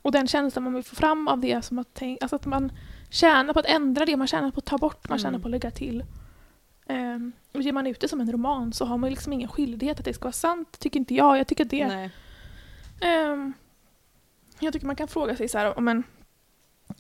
[0.02, 2.72] Och den känslan man vill få fram av det som att tänka, alltså att man
[3.10, 5.22] tjänar på att ändra det, man tjänar på att ta bort, man Mm.
[5.22, 6.04] tjänar på att lägga till.
[6.88, 9.98] Um, och ger man ut det som en roman så har man liksom ingen skyldighet
[9.98, 11.38] att det ska vara sant, tycker inte jag.
[11.38, 12.10] Jag tycker det.
[13.00, 13.52] Ehm,
[14.60, 16.02] jag tycker man kan fråga sig så här, om, en,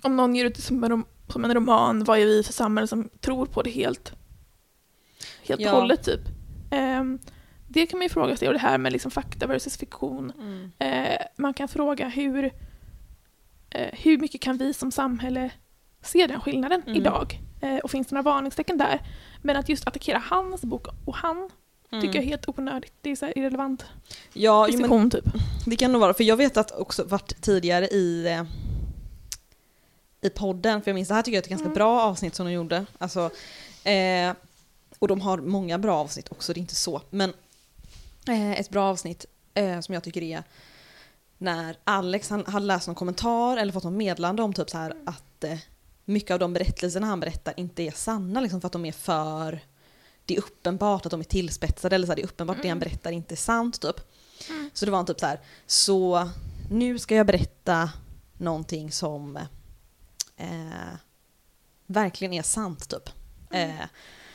[0.02, 2.86] om någon ger ut det som en, som en roman, vad är vi för samhälle
[2.86, 4.12] som tror på det helt,
[5.42, 5.72] helt Ja.
[5.72, 6.20] och hållet typ?
[6.70, 7.18] Ehm,
[7.68, 10.32] det kan man ju fråga sig, och det här med liksom fakta versus fiktion.
[10.40, 10.70] Mm.
[10.78, 12.44] Eh, man kan fråga hur,
[13.70, 15.50] eh, hur mycket kan vi som samhälle
[16.02, 16.96] se den skillnaden Mm.
[16.96, 17.40] idag?
[17.60, 19.00] Eh, och finns det några varningstecken där?
[19.42, 21.50] Men att just attackera hans bok och han
[21.90, 22.02] Mm.
[22.02, 22.92] tycker jag är helt onödigt.
[23.00, 23.84] Det är så irrelevant
[24.32, 25.24] Ja, diskussion typ.
[25.66, 28.42] Det kan nog vara, för jag vet att också varit tidigare i, eh,
[30.20, 31.74] i podden, för jag minns det här tycker jag är ett ganska Mm.
[31.74, 32.86] bra avsnitt som de gjorde.
[32.98, 33.30] Alltså,
[33.84, 34.32] eh,
[34.98, 37.02] och de har många bra avsnitt också, det är inte så.
[37.10, 37.32] Men
[38.28, 40.42] eh, ett bra avsnitt eh, som jag tycker är
[41.38, 44.94] när Alex han hade läst någon kommentar eller fått något meddelande om typ så här
[45.06, 45.58] att eh,
[46.04, 49.60] mycket av de berättelserna han berättar inte är sanna liksom för att de är för
[50.24, 52.68] det är uppenbart att de är tillspetsade eller så här, det är uppenbart att det
[52.68, 52.88] han Mm.
[52.88, 54.00] berättar inte är sant typ.
[54.50, 54.70] Mm.
[54.74, 56.28] Så det var en typ så här, så
[56.70, 57.90] nu ska jag berätta
[58.38, 59.38] någonting som
[60.38, 60.96] eh,
[61.86, 63.10] verkligen är sant typ.
[63.50, 63.70] Mm.
[63.70, 63.86] Eh,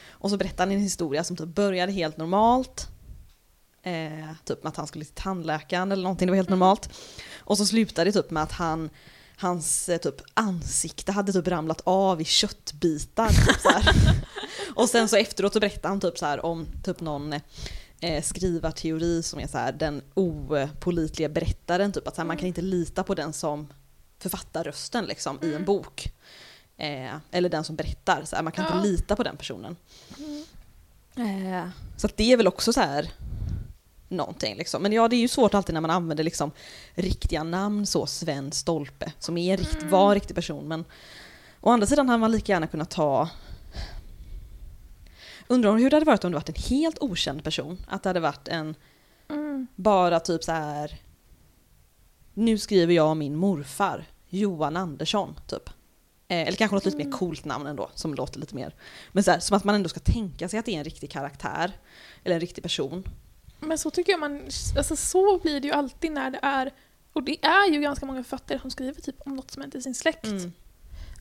[0.09, 2.87] och så berättade han en historia som typ började helt normalt.
[3.83, 6.59] Eh, typ med att han skulle till tandläkaren eller någonting, det var helt Mm.
[6.59, 6.89] normalt.
[7.37, 8.89] Och så slutade det typ med att han
[9.37, 13.29] Hans eh, typ ansikte hade typ ramlat av i köttbitar.
[13.29, 13.85] Typ,
[14.75, 17.33] och sen så efteråt så berättade han typ så här om typ någon
[17.99, 21.91] eh, skrivarteori som är så här den opolitliga berättaren.
[21.91, 23.67] Typ att så här, man kan inte lita på den som
[24.23, 25.65] författar rösten liksom i en Mm.
[25.65, 26.13] bok.
[26.77, 28.75] Eh, eller den som berättar, så här, man kan Ja.
[28.75, 29.75] inte lita på den personen.
[30.17, 30.43] Mm.
[31.55, 33.11] Eh, så det är väl också så här
[34.07, 34.81] någonting liksom.
[34.83, 36.51] Men ja, det är ju svårt alltid när man använder liksom
[36.95, 39.89] riktiga namn så, Sven Stolpe, som är rikt, Mm.
[39.89, 40.67] var en riktig person.
[40.67, 40.85] Men
[41.61, 43.29] å andra sidan hade man lika gärna kunnat ta
[45.47, 47.77] Undrar hur det hade varit om det varit en helt okänd person?
[47.87, 48.75] Att det hade varit en,
[49.29, 49.67] Mm.
[49.75, 50.97] bara typ så här.
[52.33, 55.69] Nu skriver jag min morfar, Johan Andersson, typ.
[56.27, 57.17] Eh, eller kanske något lite mer Mm.
[57.17, 58.75] coolt namn ändå, som låter lite mer.
[59.11, 61.11] Men så här, som att man ändå ska tänka sig att det är en riktig
[61.11, 61.71] karaktär.
[62.23, 63.03] Eller en riktig person.
[63.59, 64.41] Men så tycker jag man,
[64.77, 66.71] alltså så blir det ju alltid när det är,
[67.13, 69.81] och det är ju ganska många författare som skriver typ om något som hänt i
[69.81, 70.25] sin släkt.
[70.25, 70.51] Mm.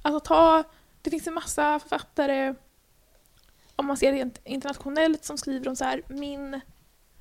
[0.02, 0.64] Alltså ta,
[1.02, 2.54] det finns en massa författare,
[3.76, 6.60] om man ser rent internationellt som skriver om så här, min,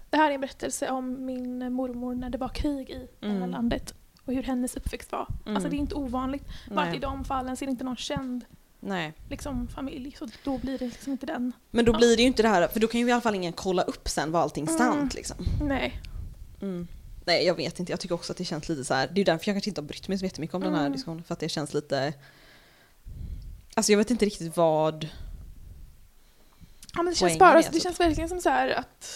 [0.10, 3.36] det här är en berättelse om min mormor när det var krig i det här
[3.38, 3.50] Mm.
[3.52, 3.94] landet
[4.26, 5.28] och hur hennes uppväxt var.
[5.46, 5.56] Mm.
[5.56, 6.44] Alltså det är inte ovanligt.
[6.72, 8.46] Bara att i de fallen det inte någon känd
[8.80, 9.14] Nej.
[9.30, 11.52] liksom, familj, så då blir det liksom inte den.
[11.72, 11.98] Men då Ja.
[11.98, 13.82] blir det ju inte det här, för då kan ju i alla fall ingen kolla
[13.82, 14.78] upp sen var allting Mm.
[14.78, 15.38] sant liksom.
[15.62, 16.02] Nej.
[16.62, 16.88] Mm.
[17.26, 19.08] Nej jag vet inte, jag tycker också att det känns lite så här.
[19.08, 20.80] det är ju därför jag kanske inte har brytt mig så jättemycket om den här
[20.82, 20.92] Mm.
[20.92, 22.14] diskussionen, för att det känns lite...
[23.76, 25.04] Alltså jag vet inte riktigt vad...
[26.94, 27.84] Ja, men det, känns bara, är det typ.
[27.84, 29.08] känns verkligen som så här att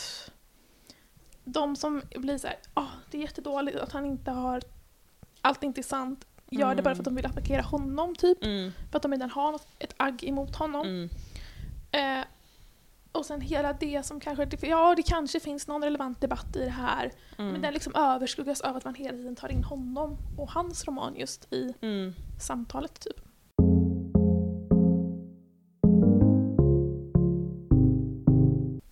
[1.44, 4.62] de som blir så här, "Ah, det är jättedåligt att han inte har,
[5.46, 8.44] allt är inte sant, gör det bara för att de vill attackera honom typ.
[8.44, 8.72] Mm.
[8.92, 10.88] För att de redan har något, ett agg emot honom.
[10.88, 11.10] Mm.
[11.92, 12.26] Eh,
[13.12, 16.70] och sen hela det som kanske, ja det kanske finns någon relevant debatt i det
[16.70, 17.52] här, Mm.
[17.52, 21.16] men den liksom överskuggas av att man hela tiden tar in honom och hans roman
[21.16, 22.14] just i Mm.
[22.42, 23.20] samtalet typ.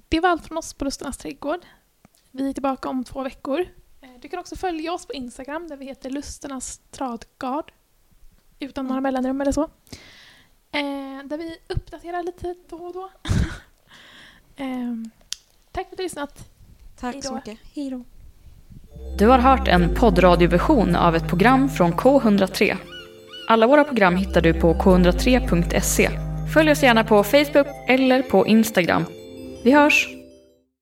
[0.10, 1.60] Det var allt från oss på Lusternas trädgård.
[2.32, 3.66] Vi är tillbaka om två veckor.
[4.04, 7.72] Eh, Du kan också följa oss på Instagram där vi heter Lusternas tradgard.
[8.60, 9.64] Utan några mellanrum eller så.
[10.72, 13.10] Eh, där vi uppdaterar lite då och då.
[14.56, 14.94] eh,
[15.72, 16.50] tack för att du har lyssnat.
[17.00, 17.28] Tack Hejdå.
[17.28, 17.60] så mycket.
[17.76, 18.04] Hej då.
[19.18, 22.78] Du har hört en poddradioversion av ett program från K103.
[23.48, 26.10] Alla våra program hittar du på k103.se.
[26.54, 29.06] Följ oss gärna på Facebook eller på Instagram.
[29.64, 30.23] Vi hörs!